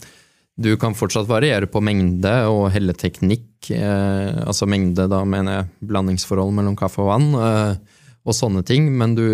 du 0.59 0.73
kan 0.81 0.97
fortsatt 0.99 1.29
variere 1.31 1.69
på 1.71 1.81
mengde 1.85 2.33
og 2.51 2.65
helleteknikk. 2.75 3.71
Eh, 3.71 4.39
altså 4.43 4.67
mengde, 4.67 5.07
da 5.11 5.23
mener 5.27 5.55
jeg 5.55 5.91
blandingsforhold 5.93 6.51
mellom 6.57 6.75
kaffe 6.79 7.05
og 7.05 7.13
vann, 7.13 7.29
eh, 7.39 8.01
og 8.27 8.35
sånne 8.35 8.65
ting, 8.67 8.91
men 8.99 9.15
du, 9.15 9.29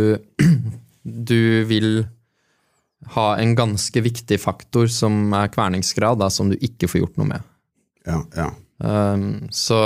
du 1.30 1.64
vil 1.70 2.04
ha 3.16 3.26
en 3.40 3.54
ganske 3.56 4.04
viktig 4.04 4.36
faktor 4.40 4.88
som 4.92 5.32
er 5.36 5.52
kverningsgrad, 5.52 6.20
da, 6.20 6.28
som 6.32 6.52
du 6.52 6.58
ikke 6.60 6.90
får 6.92 7.02
gjort 7.02 7.18
noe 7.20 7.32
med. 7.32 7.48
Ja, 8.04 8.20
ja. 8.36 8.50
Eh, 8.84 9.24
så 9.64 9.80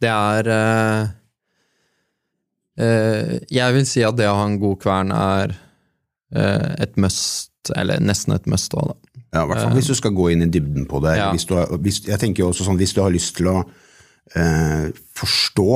det 0.00 0.10
er 0.10 0.50
eh, 0.52 1.12
eh, 2.80 3.32
Jeg 3.52 3.76
vil 3.76 3.88
si 3.88 4.04
at 4.06 4.16
det 4.18 4.28
å 4.30 4.38
ha 4.38 4.46
en 4.48 4.60
god 4.62 4.80
kvern 4.82 5.12
er 5.14 5.56
eh, 6.32 6.70
et 6.84 6.96
must, 7.00 7.52
eller 7.76 8.00
nesten 8.00 8.36
et 8.36 8.48
must 8.50 8.76
òg, 8.76 8.94
da. 8.94 9.13
Ja, 9.34 9.42
i 9.42 9.48
hvert 9.50 9.64
fall 9.64 9.74
hvis 9.74 9.90
du 9.90 9.96
skal 9.98 10.14
gå 10.14 10.28
inn 10.32 10.44
i 10.46 10.50
dybden 10.54 10.86
på 10.90 11.00
det. 11.02 11.16
Ja. 11.18 11.32
Hvis 11.34 11.44
du 11.50 11.56
hvis, 11.82 12.00
jeg 12.06 12.20
tenker 12.22 12.44
jo 12.44 12.52
også 12.52 12.68
sånn, 12.68 12.78
hvis 12.78 12.94
du 12.94 13.00
har 13.02 13.10
lyst 13.14 13.34
til 13.40 13.50
å 13.50 13.56
eh, 14.38 14.88
forstå 15.18 15.68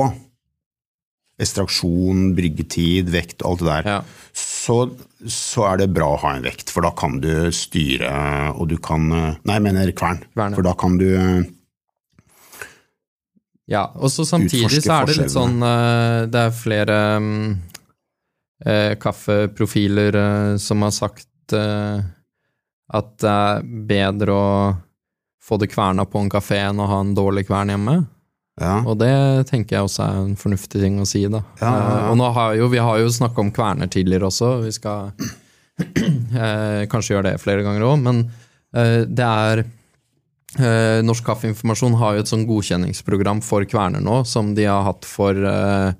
ekstraksjon, 1.39 2.33
bryggetid, 2.35 3.07
vekt 3.13 3.43
og 3.43 3.51
alt 3.53 3.61
det 3.61 3.67
der, 3.69 3.85
Ja. 3.87 3.99
så, 4.35 4.75
så 5.23 5.67
er 5.69 5.77
det 5.83 5.89
bra 5.95 6.09
å 6.15 6.19
ha 6.23 6.33
en 6.35 6.43
vekt, 6.43 6.67
for 6.73 6.83
da 6.83 6.91
kan 6.91 7.19
du 7.23 7.29
styre, 7.55 8.09
og 8.59 8.67
du 8.71 8.75
kan 8.83 9.05
eh, 9.11 9.37
Nei, 9.47 9.55
jeg 9.59 9.65
mener 9.69 9.91
kvern. 9.95 10.19
Kvern. 10.33 10.55
For 10.57 10.67
da 10.67 10.73
kan 10.79 10.97
du 10.99 11.07
eh, 11.15 11.47
Ja, 13.69 13.85
og 13.95 14.09
så 14.11 14.25
samtidig 14.27 14.81
så 14.81 14.95
er 15.01 15.05
det 15.11 15.17
litt 15.19 15.31
sånn 15.35 15.59
eh, 15.61 16.23
Det 16.33 16.41
er 16.47 16.55
flere 16.57 16.95
eh, 18.65 18.93
kaffeprofiler 18.99 20.17
som 20.59 20.81
har 20.87 20.95
sagt 20.95 21.55
eh, 21.55 22.01
at 22.89 23.09
det 23.21 23.29
er 23.33 23.65
bedre 23.89 24.35
å 24.35 24.47
få 25.45 25.57
det 25.61 25.69
kverna 25.71 26.05
på 26.09 26.21
en 26.21 26.29
kafé 26.31 26.59
enn 26.67 26.79
å 26.81 26.87
ha 26.89 26.99
en 27.03 27.13
dårlig 27.17 27.45
kvern 27.47 27.71
hjemme. 27.73 27.97
Ja. 28.59 28.81
Og 28.83 28.97
det 28.99 29.13
tenker 29.47 29.77
jeg 29.77 29.87
også 29.87 30.03
er 30.03 30.17
en 30.19 30.33
fornuftig 30.37 30.81
ting 30.83 30.97
å 30.99 31.05
si, 31.07 31.21
da. 31.31 31.39
Ja, 31.61 31.69
ja. 31.71 31.91
Eh, 32.01 32.09
Og 32.11 32.17
nå 32.19 32.27
har 32.35 32.57
jo, 32.59 32.67
vi 32.73 32.81
har 32.83 32.99
jo 32.99 33.11
snakka 33.15 33.39
om 33.45 33.51
kverner 33.55 33.87
tidligere 33.87 34.27
også, 34.27 34.49
vi 34.65 34.73
skal 34.75 35.13
eh, 35.79 36.83
kanskje 36.91 37.15
gjøre 37.15 37.31
det 37.31 37.41
flere 37.43 37.63
ganger 37.65 37.85
òg, 37.87 37.97
men 38.03 38.23
eh, 38.75 39.05
det 39.07 39.25
er 39.25 39.63
eh, 39.63 40.99
Norsk 41.07 41.23
Kaffeinformasjon 41.29 41.95
har 42.01 42.17
jo 42.17 42.25
et 42.25 42.31
sånn 42.33 42.45
godkjenningsprogram 42.49 43.41
for 43.45 43.63
kverner 43.69 44.03
nå, 44.03 44.21
som 44.27 44.51
de 44.57 44.67
har 44.67 44.83
hatt 44.89 45.07
for 45.07 45.37
eh, 45.39 45.93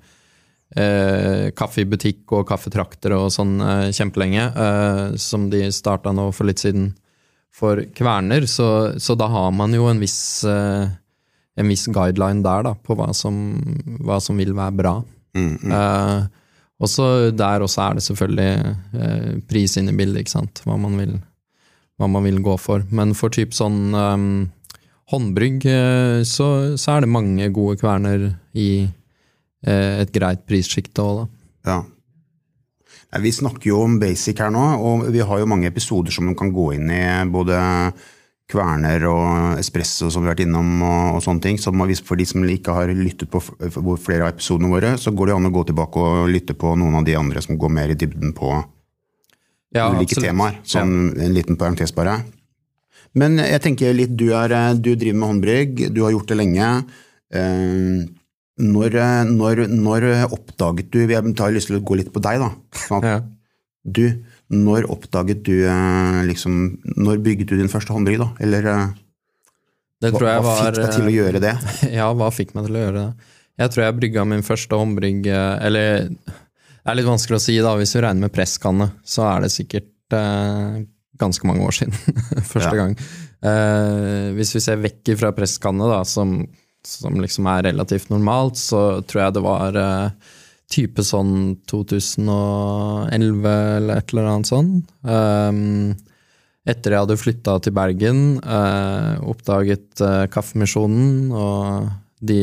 eh, 0.76 1.50
kaffe 1.56 1.82
i 1.82 1.88
butikk 1.88 2.32
og 2.36 2.46
kaffetrakter 2.48 3.14
og 3.16 3.30
sånn 3.34 3.58
eh, 3.60 3.86
kjempelenge, 3.96 4.46
eh, 4.66 5.04
som 5.20 5.48
de 5.52 5.66
starta 5.74 6.12
nå 6.14 6.30
for 6.36 6.48
litt 6.50 6.62
siden 6.62 6.92
for 7.54 7.82
kverner, 7.96 8.46
så, 8.46 8.98
så 9.00 9.16
da 9.18 9.26
har 9.30 9.50
man 9.52 9.74
jo 9.74 9.88
en 9.90 10.00
viss 10.02 10.44
eh, 10.46 10.90
en 11.60 11.68
viss 11.68 11.88
guideline 11.92 12.44
der 12.44 12.64
da, 12.64 12.74
på 12.78 12.96
hva 12.96 13.10
som, 13.16 13.34
hva 14.00 14.20
som 14.22 14.38
vil 14.40 14.54
være 14.56 14.76
bra. 14.78 14.94
Mm, 15.36 15.56
mm. 15.58 15.72
Eh, 15.76 16.20
og 16.80 16.88
så 16.88 17.08
der 17.36 17.64
også 17.64 17.82
er 17.84 17.98
det 17.98 18.04
selvfølgelig 18.06 18.76
eh, 18.96 19.32
pris 19.50 19.76
inn 19.76 19.90
i 19.90 19.96
bildet, 19.96 20.22
ikke 20.22 20.36
sant. 20.38 20.62
Hva 20.64 20.78
man 20.80 20.96
vil, 20.96 21.18
hva 22.00 22.08
man 22.08 22.24
vil 22.24 22.40
gå 22.44 22.54
for. 22.62 22.86
Men 22.94 23.12
for 23.18 23.34
typ 23.34 23.52
sånn 23.52 23.92
um, 23.92 24.30
håndbrygg, 25.12 25.66
så, 26.24 26.48
så 26.80 26.94
er 26.94 27.04
det 27.04 27.12
mange 27.12 27.50
gode 27.52 27.76
kverner 27.82 28.30
i 28.56 28.70
et 29.66 30.12
greit 30.14 30.46
prissjikt 30.48 30.98
òg, 31.02 31.22
da. 31.24 31.26
Ja. 31.70 31.78
Nei, 33.10 33.20
Vi 33.26 33.32
snakker 33.34 33.72
jo 33.72 33.82
om 33.84 33.98
basic 34.00 34.38
her 34.38 34.50
nå, 34.54 34.62
og 34.80 35.08
vi 35.12 35.20
har 35.20 35.38
jo 35.42 35.46
mange 35.50 35.66
episoder 35.68 36.14
som 36.14 36.24
man 36.30 36.36
kan 36.38 36.52
gå 36.54 36.72
inn 36.76 36.90
i. 36.94 37.02
Både 37.30 37.58
kverner 38.50 39.04
og 39.06 39.58
espresso 39.60 40.08
som 40.10 40.22
vi 40.24 40.28
har 40.28 40.34
vært 40.34 40.44
innom, 40.46 40.70
og, 40.82 41.16
og 41.18 41.22
sånne 41.22 41.42
ting. 41.44 41.58
Så 41.58 41.70
for 42.06 42.16
de 42.18 42.26
som 42.26 42.42
ikke 42.46 42.74
har 42.74 42.90
lyttet 42.94 43.30
på 43.30 43.40
flere 43.42 44.26
av 44.26 44.32
episodene 44.34 44.70
våre, 44.72 44.96
så 44.98 45.12
går 45.14 45.26
det 45.30 45.36
an 45.36 45.46
å 45.50 45.54
gå 45.54 45.64
tilbake 45.68 46.02
og 46.02 46.30
lytte 46.30 46.54
på 46.58 46.74
noen 46.78 46.98
av 47.00 47.04
de 47.06 47.16
andre 47.18 47.42
som 47.42 47.58
går 47.58 47.70
mer 47.70 47.90
i 47.90 47.98
dybden 47.98 48.32
på 48.34 48.50
Ja, 49.74 49.86
ulike 49.90 50.16
absolutt. 50.16 50.26
temaer. 50.26 50.56
Sånn 50.66 51.12
en 51.14 51.34
liten 51.34 51.56
parentes 51.58 51.92
bare. 51.94 52.16
Men 53.14 53.38
jeg 53.42 53.60
tenker 53.62 53.94
litt, 53.94 54.14
du, 54.18 54.30
er, 54.34 54.74
du 54.78 54.94
driver 54.94 55.18
med 55.18 55.28
håndbrygg, 55.32 55.84
du 55.94 56.02
har 56.04 56.12
gjort 56.14 56.30
det 56.30 56.38
lenge. 56.38 56.70
Eh, 57.34 58.06
Når, 58.60 58.96
når, 59.30 59.64
når 59.72 60.06
oppdaget 60.36 60.90
du 60.92 60.98
Jeg 61.02 61.16
har 61.16 61.54
lyst 61.54 61.70
til 61.70 61.78
å 61.80 61.84
gå 61.84 61.96
litt 62.00 62.10
på 62.14 62.22
deg, 62.24 62.42
da. 62.42 62.50
Sånn 62.86 63.06
Ja. 63.06 63.18
Du, 63.80 64.04
når 64.52 64.84
oppdaget 64.92 65.40
du 65.46 65.54
eh, 65.64 66.18
liksom 66.28 66.56
Når 67.00 67.22
bygget 67.24 67.48
du 67.48 67.56
din 67.56 67.70
første 67.72 67.94
håndbrygg, 67.96 68.20
da? 68.20 68.28
Eller 68.44 68.66
eh, 68.68 68.90
hva, 70.04 70.10
hva 70.16 70.36
var 70.44 70.60
fikk 70.70 70.78
deg 70.82 70.94
til 70.96 71.08
å 71.08 71.14
gjøre 71.14 71.40
det? 71.44 71.54
Ja, 71.98 72.10
hva 72.16 72.28
fikk 72.32 72.54
meg 72.56 72.68
til 72.68 72.76
å 72.78 72.84
gjøre 72.86 73.02
det? 73.06 73.32
Jeg 73.60 73.72
tror 73.74 73.84
jeg 73.84 73.96
brygga 73.98 74.22
min 74.28 74.44
første 74.46 74.78
håndbrygg 74.80 75.26
eh, 75.32 75.56
Eller 75.68 76.06
det 76.10 76.88
er 76.94 76.96
litt 76.96 77.08
vanskelig 77.10 77.36
å 77.36 77.42
si, 77.44 77.58
da. 77.60 77.74
Hvis 77.76 77.92
vi 77.96 78.00
regner 78.02 78.24
med 78.24 78.32
presskanne, 78.32 78.86
så 79.04 79.26
er 79.28 79.44
det 79.44 79.50
sikkert 79.52 80.16
eh, 80.16 80.78
ganske 81.20 81.44
mange 81.46 81.66
år 81.68 81.76
siden. 81.76 81.92
første 82.52 82.72
Ja. 82.72 82.78
gang. 82.80 82.94
Eh, 83.44 84.30
hvis 84.38 84.54
vi 84.56 84.62
ser 84.64 84.80
vekk 84.80 85.12
fra 85.20 85.30
presskanne, 85.36 85.84
da, 85.92 85.98
som, 86.08 86.38
som 86.86 87.18
liksom 87.20 87.48
er 87.50 87.66
relativt 87.70 88.12
normalt, 88.12 88.58
så 88.60 89.00
tror 89.06 89.24
jeg 89.24 89.36
det 89.36 89.44
var 89.44 89.80
eh, 89.80 90.36
type 90.70 91.04
sånn 91.04 91.34
2011 91.70 93.50
eller 93.50 94.00
et 94.00 94.14
eller 94.14 94.30
annet 94.30 94.50
sånn. 94.50 94.70
Um, 95.02 95.96
etter 96.68 96.94
jeg 96.94 97.04
hadde 97.06 97.18
flytta 97.18 97.56
til 97.64 97.74
Bergen, 97.74 98.20
eh, 98.44 99.14
oppdaget 99.32 100.02
eh, 100.04 100.26
Kaffemisjonen 100.30 101.32
og 101.32 101.88
de, 102.20 102.42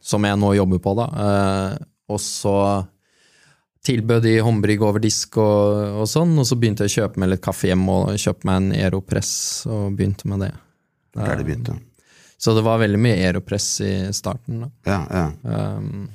som 0.00 0.24
jeg 0.24 0.40
nå 0.40 0.54
jobber 0.56 0.80
på, 0.82 0.96
da. 0.98 1.06
Eh, 1.26 1.76
og 2.12 2.20
så 2.22 2.56
tilbød 3.84 4.24
de 4.24 4.34
håndbrygg 4.46 4.82
over 4.86 5.02
disk 5.02 5.36
og, 5.42 6.00
og, 6.00 6.08
sånn, 6.10 6.34
og 6.38 6.48
så 6.48 6.58
begynte 6.58 6.86
jeg 6.86 6.92
å 6.92 6.96
kjøpe 7.02 7.22
meg 7.22 7.34
litt 7.34 7.44
kaffe 7.44 7.68
hjemme 7.68 7.98
og 7.98 8.20
kjøpe 8.20 8.48
meg 8.48 8.60
en 8.60 8.74
Aeropress 8.78 9.32
og 9.68 9.96
begynte 9.98 10.30
med 10.30 10.46
det. 10.46 10.52
Der 11.18 11.36
det 11.36 11.48
begynte. 11.48 11.76
Så 12.42 12.56
det 12.56 12.64
var 12.66 12.80
veldig 12.82 12.98
mye 12.98 13.20
Aeropress 13.20 13.68
i 13.86 13.92
starten. 14.14 14.64
da. 14.64 14.70
Ja, 14.88 15.00
ja. 15.14 15.76
Um, 15.78 16.08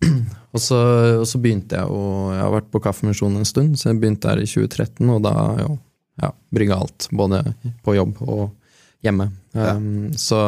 og, 0.54 0.60
så, 0.60 0.78
og, 1.20 1.26
så, 1.28 1.38
begynte 1.38 1.78
jeg 1.78 1.92
å 1.92 2.32
Jeg 2.32 2.40
har 2.40 2.54
vært 2.56 2.70
på 2.72 2.80
Kaffemisjonen 2.82 3.42
en 3.42 3.48
stund, 3.48 3.76
så 3.78 3.90
jeg 3.90 4.00
begynte 4.00 4.32
her 4.32 4.40
i 4.42 4.48
2013, 4.48 5.04
og 5.12 5.20
da 5.26 5.34
jo, 5.60 5.76
ja, 6.22 6.30
brygga 6.56 6.80
alt. 6.80 7.08
Både 7.12 7.42
på 7.84 7.94
jobb 7.98 8.22
og 8.24 8.46
hjemme. 9.04 9.28
Um, 9.52 10.14
så 10.18 10.40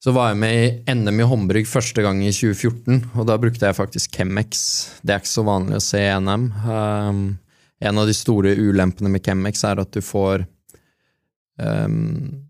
så 0.00 0.14
var 0.16 0.30
jeg 0.30 0.38
med 0.40 0.54
i 0.56 0.94
NM 0.96 1.18
i 1.20 1.24
håndbrygg 1.28 1.66
første 1.68 2.00
gang 2.00 2.22
i 2.24 2.30
2014, 2.32 3.02
og 3.20 3.26
da 3.28 3.34
brukte 3.40 3.68
jeg 3.68 3.76
faktisk 3.76 4.14
Chemex. 4.16 4.62
Det 5.04 5.12
er 5.12 5.20
ikke 5.20 5.28
så 5.34 5.44
vanlig 5.44 5.76
å 5.76 5.84
se 5.84 6.00
i 6.00 6.14
NM. 6.16 6.46
Um, 6.64 7.18
en 7.84 8.00
av 8.00 8.08
de 8.08 8.14
store 8.16 8.54
ulempene 8.56 9.12
med 9.12 9.26
Chemex 9.26 9.60
er 9.68 9.82
at 9.82 9.92
du 9.92 10.00
får 10.00 10.46
um, 11.60 12.48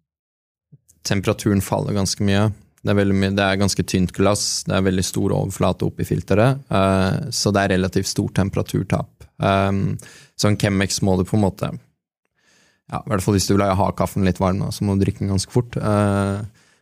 Temperaturen 1.07 1.63
faller 1.65 1.97
ganske 1.97 2.25
mye. 2.27 2.51
Det 2.81 2.95
er, 2.95 3.13
mye, 3.13 3.33
det 3.37 3.45
er, 3.45 3.61
ganske 3.61 3.85
tynt 3.85 4.13
glass, 4.17 4.63
det 4.65 4.73
er 4.77 4.87
veldig 4.87 5.05
stor 5.05 5.35
overflate 5.37 5.85
oppi 5.85 6.07
filteret, 6.09 6.63
uh, 6.73 7.29
så 7.29 7.53
det 7.53 7.65
er 7.65 7.75
relativt 7.75 8.09
stort 8.09 8.33
temperaturtap. 8.39 9.27
Um, 9.37 9.99
så 10.37 10.49
en 10.49 10.57
Chemex 10.61 11.03
må 11.05 11.19
du 11.19 11.27
på 11.29 11.37
en 11.39 11.45
måte 11.47 11.71
ja, 11.71 12.99
I 12.99 13.09
hvert 13.09 13.25
fall 13.25 13.37
hvis 13.37 13.47
du 13.49 13.55
vil 13.55 13.65
ha 13.65 13.87
kaffen 13.97 14.25
litt 14.27 14.41
varm, 14.41 14.65
så 14.73 14.85
må 14.85 14.97
du 14.97 15.05
drikke 15.05 15.23
den 15.23 15.33
ganske 15.33 15.53
fort. 15.53 15.77
Uh, 15.77 16.41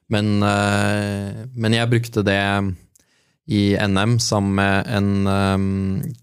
men, 0.09 0.39
men, 0.41 1.75
jeg 1.77 1.91
brukte 1.91 2.23
det 2.25 2.41
i 3.53 3.61
NM 3.77 4.15
sammen 4.25 4.55
med 4.57 4.89
en 4.89 5.11
um, 5.29 5.67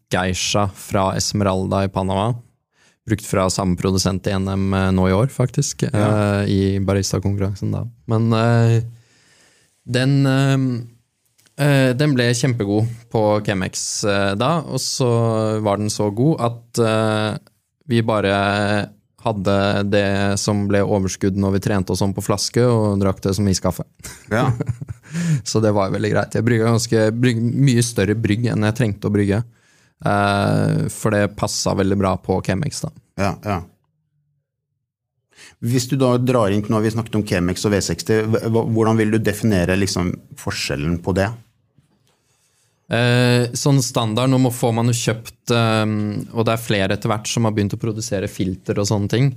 geisha 0.10 0.64
fra 0.74 1.12
Esmeralda 1.20 1.84
i 1.86 1.92
Panama. 1.94 2.32
Brukt 3.06 3.26
fra 3.28 3.46
samme 3.54 3.78
produsent 3.78 4.28
i 4.28 4.34
NM 4.34 4.74
nå 4.98 5.08
i 5.10 5.14
år, 5.14 5.30
faktisk. 5.34 5.86
Ja. 5.92 6.42
Uh, 6.42 6.50
I 6.50 6.62
baristakonkurransen 6.82 7.74
da. 7.76 7.86
Men 8.12 8.34
uh, 8.34 8.82
den 9.86 10.20
den 11.56 12.12
ble 12.18 12.26
kjempegod 12.36 12.90
på 13.14 13.20
Chemex 13.46 14.04
da, 14.36 14.50
og 14.68 14.82
så 14.84 15.08
var 15.64 15.80
den 15.80 15.88
så 15.88 16.10
god 16.12 16.42
at 16.44 16.82
vi 17.88 18.02
bare 18.04 18.34
hadde 19.26 19.56
det 19.90 20.08
som 20.42 20.66
ble 20.70 20.84
overskudd 20.86 21.38
når 21.40 21.56
vi 21.56 21.64
trente 21.66 21.94
oss 21.94 22.04
om 22.06 22.14
på 22.14 22.24
flaske, 22.26 22.62
og 22.62 23.00
drakk 23.02 23.24
det 23.26 23.34
som 23.38 23.48
iskaffe. 23.50 23.86
Ja. 24.30 24.50
så 25.50 25.62
det 25.64 25.74
var 25.76 25.94
veldig 25.94 26.12
greit. 26.14 26.38
Jeg 26.38 26.46
brygga 26.46 27.42
mye 27.42 27.86
større 27.86 28.18
brygg 28.20 28.50
enn 28.52 28.68
jeg 28.70 28.78
trengte 28.78 29.10
å 29.10 29.14
brygge. 29.14 29.42
Uh, 30.04 30.90
for 30.92 31.16
det 31.16 31.38
passa 31.40 31.76
veldig 31.78 31.98
bra 32.02 32.16
på 32.20 32.42
Chemex. 32.46 32.84
da. 32.84 32.92
Ja, 33.22 33.32
ja. 33.46 33.62
Hvis 35.66 35.88
du 35.90 35.96
da 35.98 36.16
drar 36.20 36.52
inn, 36.52 36.66
nå 36.68 36.78
har 36.78 36.84
vi 36.84 36.94
snakket 36.94 37.16
om 37.18 37.24
Chemex 37.28 37.64
og 37.68 37.74
V60, 37.74 38.50
hvordan 38.52 39.00
vil 39.00 39.16
du 39.16 39.20
definere 39.24 39.78
liksom 39.80 40.12
forskjellen 40.40 41.00
på 41.04 41.16
det? 41.18 41.30
Eh, 42.86 43.50
sånn 43.58 43.82
standard, 43.82 44.30
nå 44.30 44.52
får 44.54 44.74
man 44.78 44.92
jo 44.92 44.94
kjøpt 44.94 45.50
eh, 45.58 45.86
Og 46.38 46.44
det 46.46 46.52
er 46.54 46.62
flere 46.62 46.94
etter 46.94 47.10
hvert 47.10 47.26
som 47.26 47.48
har 47.48 47.56
begynt 47.56 47.74
å 47.74 47.82
produsere 47.82 48.30
filter 48.30 48.78
og 48.78 48.86
sånne 48.92 49.10
ting. 49.10 49.32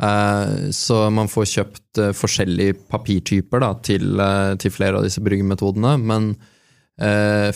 Eh, 0.00 0.70
så 0.76 1.06
man 1.12 1.30
får 1.32 1.48
kjøpt 1.54 2.00
eh, 2.02 2.12
forskjellige 2.16 2.76
papirtyper 2.92 3.64
da, 3.64 3.72
til, 3.84 4.12
eh, 4.20 4.52
til, 4.60 4.74
flere 4.74 5.00
av 5.00 5.08
disse 5.08 5.22
bryggemetodene. 5.24 5.94
Men 6.12 6.34
eh, 6.34 6.58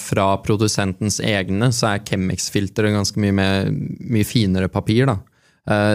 fra 0.00 0.26
produsentens 0.40 1.18
egne 1.20 1.66
så 1.74 1.90
er 1.90 2.04
Chemex-filteret 2.08 2.94
ganske 2.94 3.20
mye, 3.20 3.34
mer, 3.36 3.66
mye, 3.68 4.24
finere 4.24 4.70
papir. 4.72 5.04
da. 5.10 5.18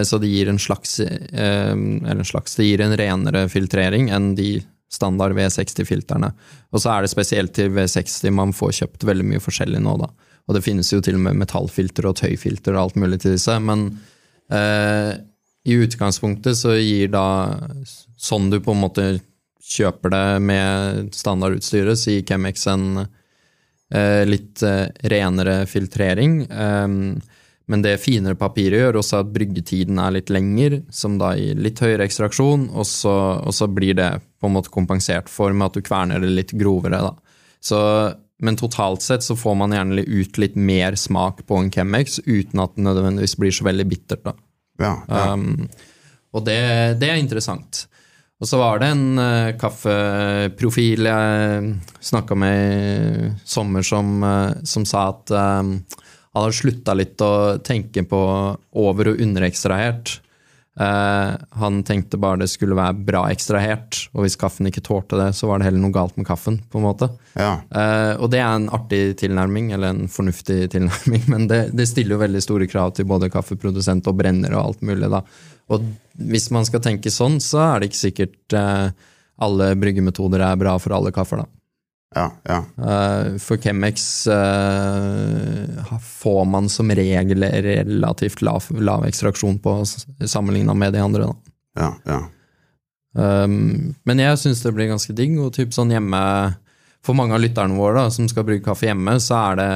Så 0.06 0.20
det 0.22 0.30
gir 0.30 0.46
en 0.52 0.60
slags, 0.62 1.00
eller 1.00 2.20
en 2.20 2.28
slags 2.28 2.54
Det 2.54 2.68
gir 2.68 2.84
en 2.84 2.94
renere 2.94 3.48
filtrering 3.50 4.12
enn 4.14 4.36
de 4.38 4.60
standard 4.90 5.34
V60-filterne. 5.38 6.32
Og 6.74 6.82
så 6.82 6.92
er 6.92 7.04
det 7.04 7.12
spesielt 7.12 7.54
til 7.56 7.70
V60 7.74 8.34
man 8.34 8.54
får 8.56 8.74
kjøpt 8.80 9.06
veldig 9.06 9.26
mye 9.32 9.42
forskjellig 9.42 9.82
nå, 9.84 9.96
da. 10.02 10.10
Og 10.48 10.56
det 10.56 10.64
finnes 10.66 10.90
jo 10.90 11.00
til 11.04 11.18
og 11.18 11.24
med 11.28 11.38
metallfilter 11.38 12.08
og 12.10 12.16
tøyfilter 12.18 12.74
og 12.74 12.82
alt 12.84 12.98
mulig 12.98 13.20
til 13.22 13.36
disse, 13.36 13.54
men 13.62 13.86
eh, 14.50 15.12
i 15.68 15.76
utgangspunktet 15.84 16.58
så 16.58 16.74
gir 16.78 17.12
da 17.12 17.26
Sånn 18.20 18.50
du 18.52 18.58
på 18.60 18.74
en 18.74 18.82
måte 18.82 19.04
kjøper 19.64 20.12
det 20.12 20.24
med 20.44 21.14
standardutstyret, 21.16 21.96
så 21.96 22.12
gir 22.12 22.26
Chemex 22.28 22.66
en 22.68 23.04
eh, 23.04 23.12
litt 24.28 24.62
eh, 24.62 24.86
renere 25.10 25.64
filtrering. 25.66 26.42
Eh, 26.46 26.88
men 27.70 27.84
det 27.84 28.00
finere 28.02 28.34
papiret 28.34 28.80
gjør 28.80 28.98
også 28.98 29.20
at 29.22 29.28
bryggetiden 29.30 30.00
er 30.02 30.16
litt 30.16 30.30
lengre, 30.34 30.80
som 30.90 31.20
da 31.20 31.36
gir 31.38 31.60
litt 31.62 31.78
høyere 31.78 32.08
ekstraksjon, 32.08 32.64
og 32.74 32.86
så, 32.88 33.12
og 33.46 33.54
så, 33.54 33.68
blir 33.70 33.94
det 33.94 34.08
på 34.42 34.48
en 34.50 34.56
måte 34.56 34.72
kompensert 34.74 35.30
for 35.30 35.54
med 35.54 35.68
at 35.68 35.78
du 35.78 35.86
kverner 35.86 36.18
det 36.18 36.32
litt 36.34 36.54
grovere. 36.58 36.98
da. 37.04 37.12
Så, 37.62 37.78
men 38.42 38.58
totalt 38.58 39.06
sett 39.06 39.22
så 39.22 39.36
får 39.38 39.54
man 39.60 39.76
gjerne 39.76 40.02
ut 40.02 40.40
litt 40.42 40.58
mer 40.58 40.98
smak 40.98 41.44
på 41.46 41.60
en 41.60 41.70
Chemex 41.70 42.18
uten 42.26 42.64
at 42.64 42.74
det 42.74 42.88
nødvendigvis 42.88 43.36
blir 43.38 43.54
så 43.54 43.68
veldig 43.68 43.86
bittert. 43.86 44.24
da. 44.26 44.34
Ja, 44.80 44.94
ja. 45.06 45.22
Um, 45.34 45.68
og 46.34 46.46
det, 46.46 46.58
det, 47.02 47.10
er 47.10 47.22
interessant. 47.22 47.84
Og 48.40 48.48
så 48.48 48.56
var 48.56 48.80
det 48.80 48.88
en 48.94 49.20
uh, 49.20 49.52
kaffeprofil 49.60 51.08
jeg 51.10 51.72
snakka 52.08 52.38
med 52.40 52.56
i 52.56 53.32
sommer, 53.44 53.84
som, 53.84 54.14
uh, 54.24 54.54
som 54.64 54.86
sa 54.88 55.10
at 55.10 55.32
um, 55.36 55.74
han 56.30 56.46
hadde 56.46 56.56
slutta 56.56 56.94
litt 56.96 57.20
å 57.20 57.58
tenke 57.66 58.06
på 58.08 58.20
over- 58.80 59.12
og 59.12 59.20
underekstrahert. 59.20 60.20
Uh, 60.78 61.34
han 61.58 61.80
tenkte 61.82 62.18
bare 62.20 62.38
det 62.44 62.46
skulle 62.48 62.76
være 62.78 63.02
bra 63.04 63.24
ekstrahert, 63.32 64.04
og 64.14 64.22
hvis 64.22 64.38
kaffen 64.38 64.68
ikke 64.70 64.84
tålte 64.86 65.18
det, 65.18 65.32
så 65.36 65.48
var 65.50 65.58
det 65.58 65.66
heller 65.66 65.82
noe 65.82 65.94
galt 65.94 66.16
med 66.16 66.28
kaffen. 66.28 66.60
på 66.70 66.78
en 66.78 66.86
måte. 66.86 67.10
Ja. 67.34 67.56
Uh, 67.74 68.14
og 68.22 68.30
det 68.30 68.40
er 68.40 68.54
en 68.54 68.70
artig 68.72 69.02
tilnærming, 69.20 69.72
eller 69.74 69.92
en 69.92 70.08
fornuftig 70.08 70.62
tilnærming, 70.74 71.26
men 71.32 71.48
det, 71.50 71.62
det, 71.76 71.88
stiller 71.90 72.16
jo 72.16 72.24
veldig 72.24 72.44
store 72.46 72.70
krav 72.70 72.94
til 72.96 73.08
både 73.10 73.32
kaffeprodusent 73.32 74.08
og 74.08 74.20
brenner 74.22 74.54
og 74.54 74.70
alt 74.70 74.84
mulig. 74.86 75.10
da. 75.10 75.24
Og 75.70 75.86
hvis 76.30 76.50
man 76.54 76.66
skal 76.68 76.84
tenke 76.84 77.12
sånn, 77.12 77.40
så 77.42 77.64
er 77.66 77.80
det 77.80 77.90
ikke 77.90 78.04
sikkert 78.06 78.58
uh, 78.58 78.90
alle 79.40 79.72
bryggemetoder 79.80 80.44
er 80.44 80.60
bra 80.60 80.78
for 80.78 80.94
alle 80.96 81.12
kaffer. 81.14 81.42
da. 81.42 81.59
Ja, 82.14 82.32
ja. 82.42 82.64
Uh, 82.74 83.38
for 83.38 83.56
Chemex 83.56 84.26
uh, 84.26 85.98
får 86.02 86.44
man 86.44 86.68
som 86.68 86.90
regel 86.90 87.44
relativt 87.44 88.42
lav, 88.42 88.66
lav 88.70 89.06
ekstraksjon 89.06 89.60
på 89.62 89.76
sammenligna 90.26 90.74
med 90.74 90.92
de 90.92 91.04
andre. 91.04 91.28
Ja, 91.78 91.92
ja. 92.04 92.24
Um, 93.14 93.94
men 94.06 94.22
jeg 94.22 94.38
syns 94.38 94.62
det 94.62 94.74
blir 94.74 94.90
ganske 94.90 95.14
digg. 95.14 95.38
og 95.42 95.54
typ 95.54 95.72
sånn 95.74 95.90
hjemme 95.90 96.18
For 97.02 97.16
mange 97.18 97.34
av 97.34 97.40
lytterne 97.42 97.74
våre 97.74 98.04
da, 98.04 98.10
som 98.14 98.28
skal 98.30 98.44
brygge 98.46 98.68
kaffe 98.68 98.86
hjemme, 98.86 99.16
så 99.18 99.38
er 99.50 99.58
det 99.58 99.70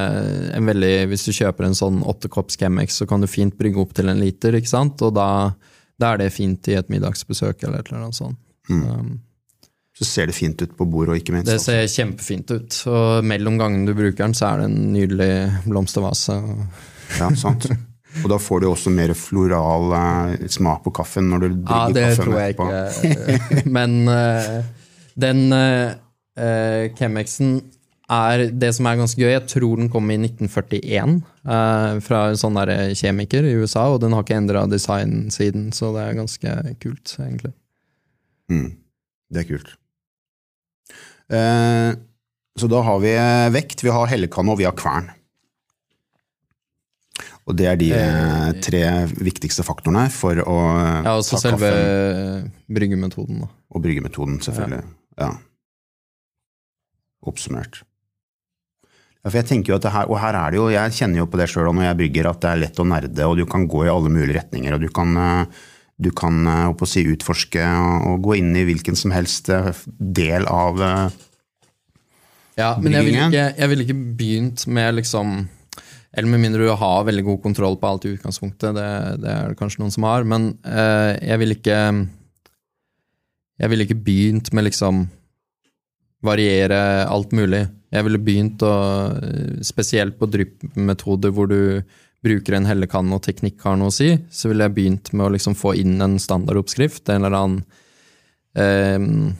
en 0.55 0.69
veldig 0.71 0.93
Hvis 1.11 1.25
du 1.27 1.33
kjøper 1.35 1.67
en 1.67 1.75
sånn 1.75 1.99
åttekopps 2.07 2.55
Chemex, 2.61 2.95
så 3.01 3.07
kan 3.09 3.23
du 3.23 3.27
fint 3.27 3.57
brygge 3.59 3.81
opp 3.83 3.91
til 3.97 4.11
en 4.11 4.21
liter, 4.23 4.55
ikke 4.55 4.71
sant? 4.71 5.03
Og 5.03 5.15
da, 5.17 5.27
da 5.99 6.13
er 6.13 6.23
det 6.23 6.35
fint 6.35 6.71
i 6.71 6.77
et 6.79 6.91
middagsbesøk 6.91 7.63
eller 7.63 7.83
et 7.83 7.91
eller 7.91 8.05
annet 8.05 8.19
sånt. 8.19 8.39
Mm. 8.71 8.83
Um, 8.87 9.11
så 9.95 10.05
ser 10.05 10.27
det 10.27 10.35
fint 10.35 10.61
ut 10.61 10.77
på 10.77 10.85
bordet. 10.85 11.13
og 11.13 11.21
ikke 11.21 11.35
minst. 11.37 11.47
Det 11.47 11.59
ser 11.63 11.85
kjempefint 11.87 12.51
ut. 12.51 12.79
Og 12.91 13.27
mellom 13.27 13.59
gangene 13.61 13.87
du 13.87 13.95
bruker 13.95 14.25
den, 14.25 14.33
så 14.35 14.49
er 14.49 14.63
det 14.63 14.69
en 14.69 14.89
nydelig 14.91 15.33
blomstervase. 15.63 16.35
Ja, 17.19 17.29
sant. 17.39 17.69
Og 18.23 18.31
da 18.31 18.39
får 18.39 18.63
du 18.63 18.67
også 18.69 18.91
mer 18.95 19.13
floral 19.15 19.93
uh, 19.95 20.47
smak 20.51 20.83
på 20.85 20.91
kaffen 20.95 21.29
når 21.31 21.45
du 21.45 21.47
drikker 21.53 21.69
kaffen. 21.69 21.95
Ja, 21.95 22.09
det 22.09 22.17
tror 22.19 22.35
jeg 22.39 22.55
ikke. 22.55 23.63
Men 23.77 23.95
uh, 24.07 24.59
den 25.19 25.47
uh, 25.55 26.91
Chemexen 26.99 27.57
er 28.11 28.45
det 28.51 28.73
som 28.75 28.91
er 28.91 28.99
ganske 28.99 29.19
gøy. 29.19 29.31
Jeg 29.31 29.45
tror 29.51 29.79
den 29.79 29.89
kom 29.91 30.11
i 30.11 30.19
1941 30.19 31.15
fra 32.05 32.19
en 32.29 32.37
sånn 32.37 32.59
der 32.59 32.91
kjemiker 32.97 33.47
i 33.47 33.55
USA, 33.57 33.87
og 33.93 34.03
den 34.03 34.13
har 34.13 34.25
ikke 34.25 34.37
endra 34.37 34.65
design 34.69 35.31
siden, 35.33 35.71
så 35.73 35.89
det 35.95 36.03
er 36.03 36.19
ganske 36.19 36.53
kult, 36.83 37.15
egentlig. 37.17 37.55
Mm. 38.51 38.67
Det 39.33 39.41
er 39.41 39.49
kult. 39.49 39.73
Eh, 41.31 41.91
så 42.55 42.67
da 42.71 42.81
har 42.87 42.99
vi 43.03 43.13
eh, 43.17 43.47
vekt, 43.53 43.83
vi 43.83 43.93
har 43.93 44.09
hellekanne 44.11 44.53
og 44.53 44.59
vi 44.61 44.67
har 44.67 44.75
kvern. 44.77 45.09
Og 47.45 47.57
det 47.57 47.67
er 47.69 47.77
de 47.77 47.91
eh, 47.93 48.51
tre 48.65 48.83
viktigste 49.21 49.65
faktorene 49.65 50.07
for 50.13 50.39
å 50.41 50.55
ja, 51.05 51.13
også 51.13 51.37
ta 51.37 51.41
selve 51.43 51.69
kaffen. 51.69 52.47
bryggemetoden. 52.77 53.43
Da. 53.43 53.49
Og 53.75 53.83
bryggemetoden, 53.83 54.39
selvfølgelig. 54.45 54.81
Ja. 55.19 55.27
ja. 55.27 55.33
Oppsummert. 57.29 57.83
Ja, 59.21 59.29
for 59.29 59.39
jeg 59.41 59.49
tenker 59.49 59.73
jo 59.73 59.77
at 59.77 59.85
det 59.85 59.93
her, 59.93 60.09
Og 60.09 60.19
her 60.21 60.37
er 60.37 60.53
det 60.53 60.57
jo, 60.59 60.65
jeg 60.73 60.97
kjenner 60.97 61.23
jo 61.23 61.29
på 61.29 61.37
det 61.41 61.47
sjøl 61.49 61.69
når 61.73 61.87
jeg 61.87 61.99
brygger, 62.01 62.29
at 62.29 62.41
det 62.41 62.49
er 62.49 62.59
lett 62.65 62.81
å 62.81 62.89
nerde, 62.89 63.29
og 63.29 63.37
du 63.37 63.45
kan 63.49 63.65
gå 63.69 63.85
i 63.85 63.93
alle 63.93 64.11
mulige 64.13 64.37
retninger. 64.39 64.77
og 64.77 64.85
du 64.85 64.89
kan 64.93 65.13
du 65.95 66.11
kan 66.15 66.43
eh, 66.47 66.71
å 66.71 66.87
si, 66.89 67.05
utforske 67.07 67.63
og 68.09 68.23
gå 68.25 68.39
inn 68.41 68.51
i 68.57 68.65
hvilken 68.67 68.97
som 68.99 69.13
helst 69.15 69.49
eh, 69.53 69.71
del 69.97 70.47
av 70.51 70.81
eh, 70.83 71.19
Ja, 72.59 72.73
men 72.79 72.95
jeg 72.95 73.07
ville 73.07 73.27
ikke, 73.29 73.45
jeg 73.55 73.71
ville 73.71 73.85
ikke 73.87 74.01
begynt 74.19 74.65
med 74.67 74.97
liksom 74.99 75.35
Eller 76.11 76.31
med 76.31 76.43
mindre 76.43 76.67
du 76.67 76.73
har 76.75 77.07
veldig 77.07 77.25
god 77.29 77.41
kontroll 77.43 77.79
på 77.79 77.91
alt 77.91 78.07
i 78.07 78.15
utgangspunktet, 78.15 78.75
det, 78.75 78.89
det 79.23 79.31
er 79.31 79.51
det 79.51 79.59
kanskje 79.59 79.83
noen 79.83 79.95
som 79.95 80.07
har, 80.07 80.27
men 80.27 80.53
eh, 80.67 81.15
jeg 81.21 81.43
ville 81.43 81.59
ikke 81.59 81.79
Jeg 83.63 83.71
ville 83.71 83.87
ikke 83.87 84.03
begynt 84.03 84.51
med 84.51 84.67
liksom 84.67 85.05
variere 86.25 87.05
alt 87.05 87.35
mulig. 87.37 87.67
Jeg 87.93 88.03
ville 88.07 88.19
begynt 88.19 88.63
å 88.65 88.75
Spesielt 89.63 90.17
på 90.19 90.27
drypp-metoder 90.27 91.31
hvor 91.31 91.47
du 91.47 91.85
bruker 92.25 92.57
en 92.57 92.67
hellekanne 92.67 93.15
og 93.15 93.23
teknikk 93.25 93.63
har 93.65 93.77
noe 93.79 93.93
å 93.93 93.95
si, 93.95 94.09
så 94.33 94.49
ville 94.51 94.67
jeg 94.67 94.75
begynt 94.75 95.13
med 95.13 95.27
å 95.27 95.31
liksom 95.35 95.55
få 95.57 95.75
inn 95.79 95.95
en 96.03 96.17
standardoppskrift, 96.21 97.05
en 97.13 97.23
eller 97.23 97.37
annen 97.39 97.61
eh, 98.57 99.31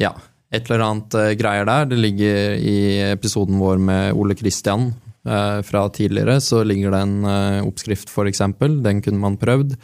Ja, 0.00 0.14
et 0.50 0.66
eller 0.66 0.86
annet 0.88 1.14
eh, 1.20 1.36
greier 1.38 1.68
der. 1.68 1.86
Det 1.92 2.00
ligger 2.00 2.58
i 2.58 2.76
episoden 3.12 3.60
vår 3.62 3.78
med 3.86 4.18
Ole 4.18 4.34
Kristian 4.38 4.90
eh, 5.22 5.60
fra 5.66 5.86
tidligere, 5.94 6.40
så 6.42 6.64
ligger 6.66 6.94
det 6.94 7.02
en 7.06 7.16
eh, 7.24 7.62
oppskrift, 7.68 8.10
for 8.10 8.30
eksempel. 8.30 8.80
Den 8.82 9.02
kunne 9.04 9.22
man 9.22 9.38
prøvd. 9.40 9.76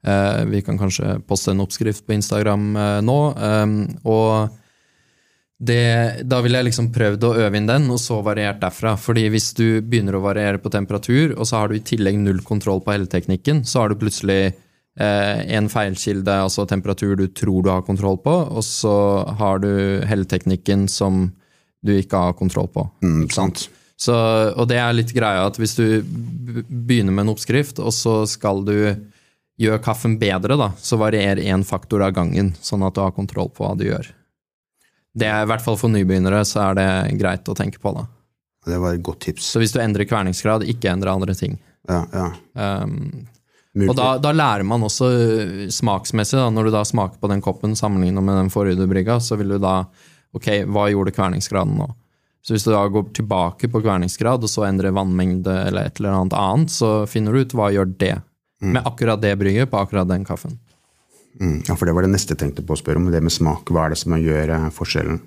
Eh, 0.00 0.42
vi 0.52 0.62
kan 0.64 0.80
kanskje 0.80 1.18
poste 1.28 1.54
en 1.54 1.64
oppskrift 1.64 2.06
på 2.06 2.16
Instagram 2.16 2.72
eh, 2.76 2.98
nå. 3.04 3.20
eh, 3.36 3.76
og 4.08 4.59
det, 5.60 6.22
da 6.24 6.38
ville 6.40 6.56
jeg 6.56 6.70
liksom 6.70 6.88
prøvd 6.94 7.24
å 7.26 7.34
øve 7.42 7.58
inn 7.58 7.68
den, 7.68 7.90
og 7.92 8.00
så 8.00 8.22
variert 8.24 8.62
derfra. 8.62 8.94
Fordi 8.96 9.26
hvis 9.32 9.50
du 9.58 9.82
begynner 9.84 10.16
å 10.16 10.22
variere 10.24 10.60
på 10.62 10.72
temperatur, 10.72 11.34
og 11.36 11.44
så 11.48 11.60
har 11.60 11.68
du 11.68 11.76
i 11.76 11.84
tillegg 11.84 12.16
null 12.16 12.40
kontroll 12.46 12.80
på 12.84 12.94
helleteknikken, 12.94 13.66
så 13.68 13.82
har 13.82 13.92
du 13.92 13.98
plutselig 14.00 14.38
eh, 14.48 15.42
en 15.58 15.68
feilkilde, 15.68 16.38
altså 16.46 16.64
temperatur 16.68 17.12
du 17.20 17.26
tror 17.28 17.66
du 17.66 17.68
har 17.74 17.84
kontroll 17.84 18.16
på, 18.24 18.32
og 18.48 18.64
så 18.64 18.94
har 19.36 19.60
du 19.60 20.00
helleteknikken 20.08 20.86
som 20.88 21.26
du 21.84 21.92
ikke 21.98 22.22
har 22.24 22.38
kontroll 22.38 22.70
på. 22.72 22.86
mm, 23.04 23.28
sant? 23.34 23.66
Så, 24.00 24.14
og 24.56 24.64
det 24.70 24.78
er 24.80 24.96
litt 24.96 25.12
greia 25.12 25.42
at 25.44 25.58
hvis 25.60 25.76
du 25.76 26.00
begynner 26.08 27.12
med 27.12 27.26
en 27.26 27.34
oppskrift, 27.34 27.82
og 27.84 27.92
så 27.92 28.22
skal 28.24 28.64
du 28.64 28.78
gjøre 29.60 29.82
kaffen 29.84 30.16
bedre, 30.16 30.56
da, 30.56 30.70
så 30.80 30.96
varier 30.96 31.42
én 31.44 31.66
faktor 31.68 32.06
av 32.06 32.16
gangen, 32.16 32.54
sånn 32.64 32.86
at 32.88 32.96
du 32.96 33.02
har 33.04 33.12
kontroll 33.12 33.52
på 33.52 33.66
hva 33.66 33.74
du 33.76 33.90
gjør. 33.90 34.08
Det 35.16 35.26
er 35.26 35.42
i 35.42 35.48
hvert 35.50 35.64
fall 35.64 35.78
for 35.80 35.92
nybegynnere, 35.92 36.44
så 36.46 36.68
er 36.68 36.78
det 36.78 36.88
greit 37.20 37.48
å 37.50 37.56
tenke 37.58 37.82
på, 37.82 37.92
da. 37.96 38.06
Det 38.68 38.78
var 38.78 38.94
et 38.94 39.04
godt 39.04 39.24
tips. 39.26 39.48
Så 39.54 39.62
hvis 39.62 39.72
du 39.74 39.80
endrer 39.82 40.06
kverningsgrad, 40.08 40.66
ikke 40.68 40.92
endre 40.92 41.14
andre 41.14 41.34
ting. 41.34 41.56
Ja, 41.88 42.04
ja. 42.12 42.26
Um, 42.84 43.26
og 43.86 43.94
da, 43.96 44.12
da 44.18 44.32
lærer 44.34 44.66
man 44.66 44.82
også 44.82 45.08
øh, 45.14 45.66
smaksmessig, 45.70 46.36
da, 46.38 46.48
når 46.50 46.68
du 46.68 46.72
da 46.74 46.82
smaker 46.86 47.20
på 47.22 47.30
den 47.30 47.42
koppen 47.44 47.76
sammenlignet 47.78 48.24
med 48.26 48.36
den 48.36 48.50
forrige 48.52 48.80
du 48.80 48.88
brygga, 48.90 49.20
så 49.22 49.38
vil 49.40 49.56
du 49.56 49.60
da 49.62 49.84
Ok, 50.30 50.46
hva 50.70 50.84
gjorde 50.86 51.10
kverningsgraden 51.10 51.72
nå? 51.74 51.88
Så 52.46 52.54
hvis 52.54 52.62
du 52.62 52.68
da 52.70 52.84
går 52.86 53.08
tilbake 53.18 53.66
på 53.66 53.80
kverningsgrad, 53.82 54.44
og 54.46 54.50
så 54.52 54.62
endrer 54.68 54.94
vannmengde 54.94 55.56
eller 55.66 55.88
et 55.88 55.98
eller 55.98 56.14
annet 56.14 56.36
annet, 56.38 56.70
så 56.70 56.90
finner 57.10 57.34
du 57.34 57.42
ut 57.42 57.54
hva 57.58 57.66
gjør 57.74 57.90
det 57.98 58.12
med 58.62 58.86
akkurat 58.86 59.18
det 59.22 59.32
brygget 59.40 59.72
på 59.72 59.80
akkurat 59.80 60.06
den 60.06 60.22
kaffen. 60.28 60.54
Mm, 61.40 61.60
ja, 61.68 61.76
for 61.76 61.86
det 61.88 61.94
var 61.96 62.04
det 62.06 62.12
neste 62.14 62.34
jeg 62.34 62.42
tenkte 62.42 62.64
på 62.66 62.74
å 62.74 62.80
spørre 62.80 63.00
om, 63.00 63.10
det 63.12 63.22
med 63.24 63.32
smak. 63.34 63.70
Hva 63.70 63.86
er 63.86 63.94
det 63.94 64.00
som 64.02 64.16
gjør 64.18 64.54
eh, 64.56 64.66
forskjellen? 64.74 65.20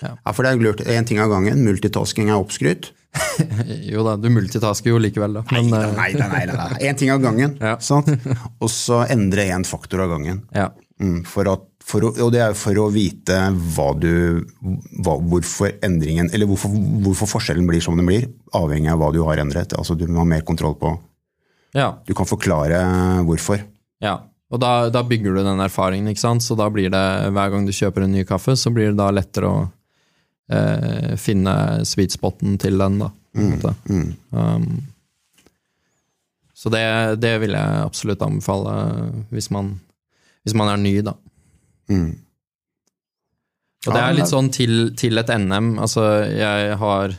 Ja. 0.00 0.14
for 0.32 0.46
det 0.46 0.54
er 0.54 0.62
lurt. 0.64 0.80
Én 0.88 1.04
ting 1.04 1.20
av 1.20 1.28
gangen. 1.32 1.60
Multitasking 1.66 2.30
er 2.32 2.40
oppskrytt. 2.40 2.92
Jo 3.90 4.04
da, 4.06 4.12
du 4.16 4.28
multitasker 4.30 4.92
jo 4.92 5.00
likevel, 5.02 5.40
da. 5.40 5.42
Men, 5.50 5.66
Nei, 5.72 6.12
nei, 6.14 6.28
nei, 6.30 6.44
nei. 6.46 6.68
Én 6.86 6.98
ting 6.98 7.10
av 7.10 7.18
gangen. 7.24 7.56
Ja. 7.58 7.74
Sant? 7.82 8.06
Og 8.62 8.70
så 8.70 9.00
endre 9.10 9.48
én 9.50 9.66
faktor 9.66 10.06
av 10.06 10.14
gangen. 10.14 10.44
ja. 10.56 10.70
Mm, 11.00 11.22
for 11.24 11.48
at, 11.48 11.62
for 11.88 12.04
å, 12.04 12.08
og 12.20 12.28
det 12.34 12.42
er 12.44 12.52
for 12.60 12.76
å 12.76 12.90
vite 12.92 13.32
hva 13.72 13.86
du, 13.96 14.42
hva, 15.00 15.14
hvorfor 15.16 15.70
endringen, 15.86 16.28
eller 16.36 16.44
hvorfor, 16.50 16.74
hvorfor 17.06 17.30
forskjellen 17.30 17.64
blir 17.64 17.80
som 17.80 17.96
den 17.96 18.04
blir, 18.10 18.26
avhengig 18.52 18.90
av 18.92 19.00
hva 19.00 19.08
du 19.16 19.22
har 19.24 19.40
endret. 19.40 19.72
Altså 19.80 19.96
Du 19.96 20.04
må 20.12 20.20
ha 20.20 20.26
mer 20.28 20.44
kontroll 20.44 20.76
på 20.76 20.92
ja. 21.72 21.86
Du 22.04 22.12
kan 22.18 22.28
forklare 22.28 22.82
hvorfor. 23.24 23.64
Ja, 24.04 24.18
og 24.50 24.58
da, 24.58 24.72
da 24.90 25.02
bygger 25.06 25.36
du 25.36 25.44
den 25.46 25.62
erfaringen, 25.62 26.10
ikke 26.10 26.24
sant? 26.24 26.42
Så 26.42 26.56
da 26.58 26.66
blir 26.72 26.90
det, 26.90 27.04
hver 27.30 27.52
gang 27.52 27.66
du 27.66 27.74
kjøper 27.74 28.06
en 28.06 28.16
ny 28.16 28.24
kaffe, 28.26 28.56
så 28.58 28.72
blir 28.74 28.90
det 28.90 28.98
da 28.98 29.10
lettere 29.14 29.50
å 29.50 29.60
eh, 30.50 31.12
finne 31.20 31.54
sweet 31.86 32.16
spoten 32.16 32.58
til 32.58 32.80
den, 32.82 32.98
da. 33.04 33.12
mm. 33.38 33.52
måte. 33.52 33.74
Um, 34.34 34.66
så 36.60 36.72
det, 36.74 36.82
det 37.22 37.36
vil 37.44 37.54
jeg 37.56 37.84
absolutt 37.86 38.24
anbefale 38.26 38.74
hvis 39.30 39.48
man, 39.54 39.76
hvis 40.44 40.56
man 40.58 40.72
er 40.74 40.82
ny, 40.82 40.96
da. 41.06 41.14
Mm. 41.90 42.10
Og 43.86 43.94
det 43.94 44.02
er 44.02 44.18
litt 44.18 44.28
sånn 44.28 44.50
til, 44.52 44.74
til 44.98 45.22
et 45.22 45.30
NM. 45.30 45.72
Altså, 45.80 46.04
jeg 46.28 46.74
har 46.82 47.14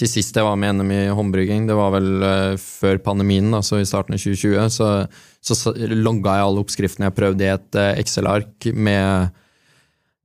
Til 0.00 0.08
sist 0.08 0.36
jeg 0.36 0.46
var 0.46 0.56
med 0.56 0.72
i 0.72 0.78
NM 0.78 0.92
i 0.96 1.00
håndbrygging, 1.12 1.66
det 1.68 1.76
var 1.76 1.92
vel 1.92 2.24
eh, 2.24 2.54
før 2.60 3.02
pandemien, 3.04 3.50
altså 3.56 3.82
i 3.82 3.88
starten 3.88 4.16
av 4.16 4.22
2020, 4.22 4.70
så, 4.72 4.88
så, 5.44 5.74
logga 5.92 6.38
jeg 6.38 6.46
alle 6.46 6.64
oppskriftene 6.64 7.10
jeg 7.10 7.16
prøvde 7.18 7.44
i 7.44 7.52
et 7.52 7.78
eh, 7.80 8.00
Excel-ark 8.00 8.70
med, 8.72 9.36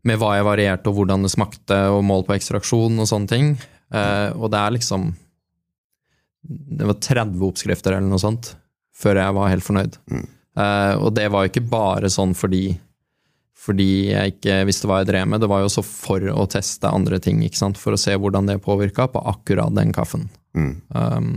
med 0.08 0.22
hva 0.22 0.38
jeg 0.38 0.48
varierte 0.48 0.92
og 0.92 1.02
hvordan 1.02 1.28
det 1.28 1.34
smakte, 1.34 1.82
og 1.92 2.06
mål 2.08 2.24
på 2.28 2.38
ekstraksjon 2.38 3.04
og 3.04 3.10
sånne 3.12 3.32
ting. 3.34 3.52
Eh, 3.92 4.30
og 4.40 4.48
det 4.54 4.62
er 4.62 4.74
liksom 4.74 5.12
Det 6.46 6.88
var 6.88 6.98
30 7.02 7.44
oppskrifter 7.46 7.96
eller 7.96 8.10
noe 8.10 8.22
sånt 8.22 8.56
før 8.96 9.20
jeg 9.20 9.36
var 9.36 9.52
helt 9.52 9.66
fornøyd. 9.66 10.00
Eh, 10.08 10.94
og 11.02 11.10
det 11.18 11.28
var 11.34 11.44
jo 11.44 11.52
ikke 11.52 11.68
bare 11.68 12.10
sånn 12.12 12.32
fordi 12.38 12.70
fordi 13.66 13.90
jeg 14.12 14.36
ikke 14.36 14.60
visste 14.70 14.90
hva 14.90 15.02
jeg 15.02 15.10
drev 15.10 15.28
med. 15.32 15.42
Det 15.42 15.50
var 15.50 15.64
jo 15.64 15.70
også 15.70 15.84
for 15.86 16.26
å 16.32 16.46
teste 16.52 16.92
andre 16.92 17.20
ting, 17.24 17.42
for 17.80 17.96
å 17.96 18.00
se 18.00 18.14
hvordan 18.14 18.52
det 18.52 18.62
påvirka 18.66 19.08
på 19.10 19.24
akkurat 19.34 19.74
den 19.76 19.94
kaffen. 19.96 20.30
Mm. 20.58 20.76
Um, 20.94 21.36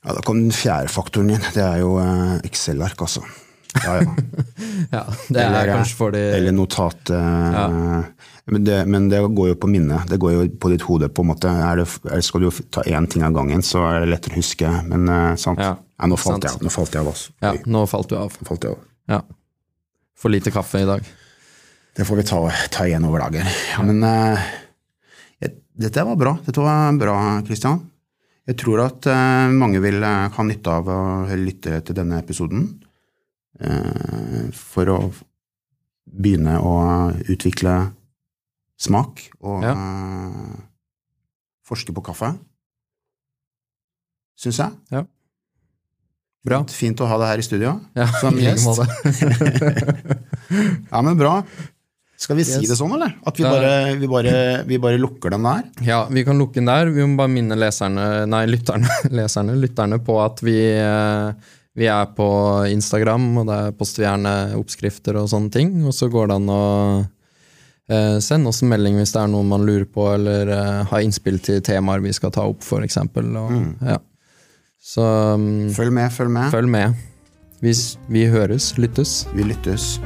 Ja, 0.00 0.14
Da 0.16 0.22
kom 0.24 0.38
den 0.40 0.54
fjerde 0.56 0.88
faktoren 0.88 1.34
inn. 1.34 1.46
Det 1.52 1.60
er 1.60 1.82
jo 1.82 1.98
eh, 2.00 2.38
Excel-ark, 2.48 3.02
altså. 3.04 3.20
Ja, 3.84 4.00
ja. 4.00 4.14
ja, 4.96 5.02
det 5.28 5.42
Eller, 5.44 5.58
er 5.60 5.72
kanskje 5.76 5.98
for 5.98 6.14
de 6.14 6.22
Eller 6.38 6.54
notat. 6.56 7.12
Ja. 7.12 7.66
men, 8.50 8.64
det, 8.64 8.78
men 8.90 9.10
det 9.12 9.20
går 9.20 9.52
jo 9.52 9.58
på 9.60 9.70
minnet. 9.70 10.08
Det 10.10 10.18
går 10.22 10.32
jo 10.34 10.46
på 10.56 10.72
ditt 10.72 10.86
hode, 10.88 11.10
på 11.12 11.22
en 11.22 11.30
måte. 11.30 11.52
Er 11.52 11.82
det, 11.82 11.86
skal 12.26 12.46
du 12.46 12.62
ta 12.72 12.82
én 12.88 13.06
ting 13.12 13.26
av 13.28 13.36
gangen, 13.36 13.62
så 13.62 13.84
er 13.90 14.02
det 14.02 14.14
lettere 14.14 14.38
å 14.38 14.40
huske. 14.40 14.72
Men 14.88 15.04
eh, 15.06 15.34
sant. 15.40 15.60
Ja, 15.60 15.76
nå 16.08 16.18
falt 16.18 16.40
sant. 16.40 16.48
jeg. 16.48 16.64
Nå 16.64 16.72
falt 16.74 16.96
jeg 16.96 17.04
av, 17.04 17.12
altså. 17.12 17.36
Ja, 17.44 17.54
nå 17.76 17.84
falt 17.92 18.10
du 18.10 18.16
av. 18.18 18.40
Nå 18.40 18.48
falt 18.48 18.66
jeg 18.66 18.78
av. 18.78 18.88
Ja. 19.10 19.20
For 20.20 20.28
lite 20.32 20.52
kaffe 20.52 20.82
i 20.82 20.88
dag. 20.88 21.04
Det 21.96 22.04
får 22.04 22.16
vi 22.20 22.24
ta, 22.28 22.40
ta 22.70 22.86
igjen 22.86 23.04
over 23.08 23.22
dagen. 23.24 23.46
Ja, 23.72 23.82
men 23.84 24.02
uh, 24.04 24.42
jeg, 25.40 25.54
dette 25.80 26.04
var 26.06 26.18
bra. 26.20 26.34
Dette 26.44 26.60
var 26.62 26.92
bra, 27.00 27.14
Kristian. 27.46 27.80
Jeg 28.48 28.58
tror 28.60 28.82
at 28.84 29.08
uh, 29.08 29.48
mange 29.52 29.80
vil 29.82 29.98
uh, 30.04 30.28
ha 30.36 30.44
nytte 30.46 30.76
av 30.76 30.90
å 30.92 31.00
lytte 31.40 31.80
til 31.86 31.98
denne 32.02 32.20
episoden. 32.22 32.70
for 34.56 34.88
å 34.88 34.94
begynne 36.08 36.54
å 36.64 36.70
utvikle 37.28 37.74
smak 38.80 39.20
og 39.44 39.66
Ja. 39.66 39.74
forske 41.68 41.92
på 41.92 42.00
kaffe. 42.06 42.30
Syns 44.40 44.62
jeg. 44.62 45.04
Bra. 46.46 46.62
Fint 46.72 47.00
å 47.04 47.08
ha 47.08 47.18
deg 47.20 47.28
her 47.34 47.42
i 47.42 47.44
studio 47.44 47.74
Ja, 47.98 48.06
som 48.20 48.38
gjest. 48.40 48.80
Ja, 50.90 51.02
men 51.04 51.18
bra. 51.18 51.42
Skal 52.20 52.36
vi 52.36 52.44
si 52.44 52.66
det 52.68 52.76
sånn, 52.76 52.92
eller? 52.96 53.14
At 53.24 53.38
vi 53.38 53.44
bare, 53.46 53.94
vi 53.96 54.08
bare, 54.10 54.32
vi 54.68 54.78
bare 54.82 54.98
lukker 55.00 55.32
den 55.32 55.46
der? 55.46 55.62
Ja, 55.86 56.00
vi 56.10 56.24
kan 56.26 56.40
lukke 56.40 56.58
den 56.58 56.68
der. 56.68 56.90
Vi 56.92 57.06
må 57.06 57.16
bare 57.16 57.32
minne 57.32 57.56
leserne, 57.56 58.26
nei, 58.28 58.42
lytterne, 58.50 58.90
leserne, 59.20 59.54
lytterne 59.56 60.00
på 60.04 60.18
at 60.20 60.42
vi, 60.44 60.58
eh, 60.74 61.54
vi 61.80 61.88
er 61.88 62.10
på 62.16 62.26
Instagram, 62.72 63.30
og 63.40 63.48
der 63.48 63.72
poster 63.78 64.02
vi 64.04 64.08
gjerne 64.08 64.34
oppskrifter 64.58 65.16
og 65.22 65.30
sånne 65.32 65.54
ting. 65.54 65.72
Og 65.88 65.96
så 65.96 66.10
går 66.12 66.28
det 66.28 66.36
an 66.42 66.52
å 66.52 66.66
eh, 67.00 68.18
sende 68.20 68.52
oss 68.52 68.60
en 68.66 68.72
melding 68.74 69.00
hvis 69.00 69.16
det 69.16 69.22
er 69.22 69.32
noe 69.32 69.48
man 69.54 69.64
lurer 69.64 69.88
på, 69.88 70.10
eller 70.18 70.52
eh, 70.58 70.76
har 70.92 71.06
innspill 71.06 71.40
til 71.46 71.64
temaer 71.64 72.04
vi 72.04 72.12
skal 72.16 72.36
ta 72.36 72.44
opp, 72.48 72.66
eksempel. 72.82 73.32
Og, 73.46 73.56
ja. 73.86 73.96
Så 74.82 75.34
um, 75.34 75.70
Følg 75.74 75.92
med, 75.92 76.10
følg 76.10 76.30
med. 76.30 76.50
følg 76.50 76.68
med. 76.68 76.94
Vi, 77.60 77.74
vi 78.08 78.26
høres, 78.26 78.78
lyttes. 78.78 79.28
Vi 79.34 79.42
lyttes. 79.42 80.00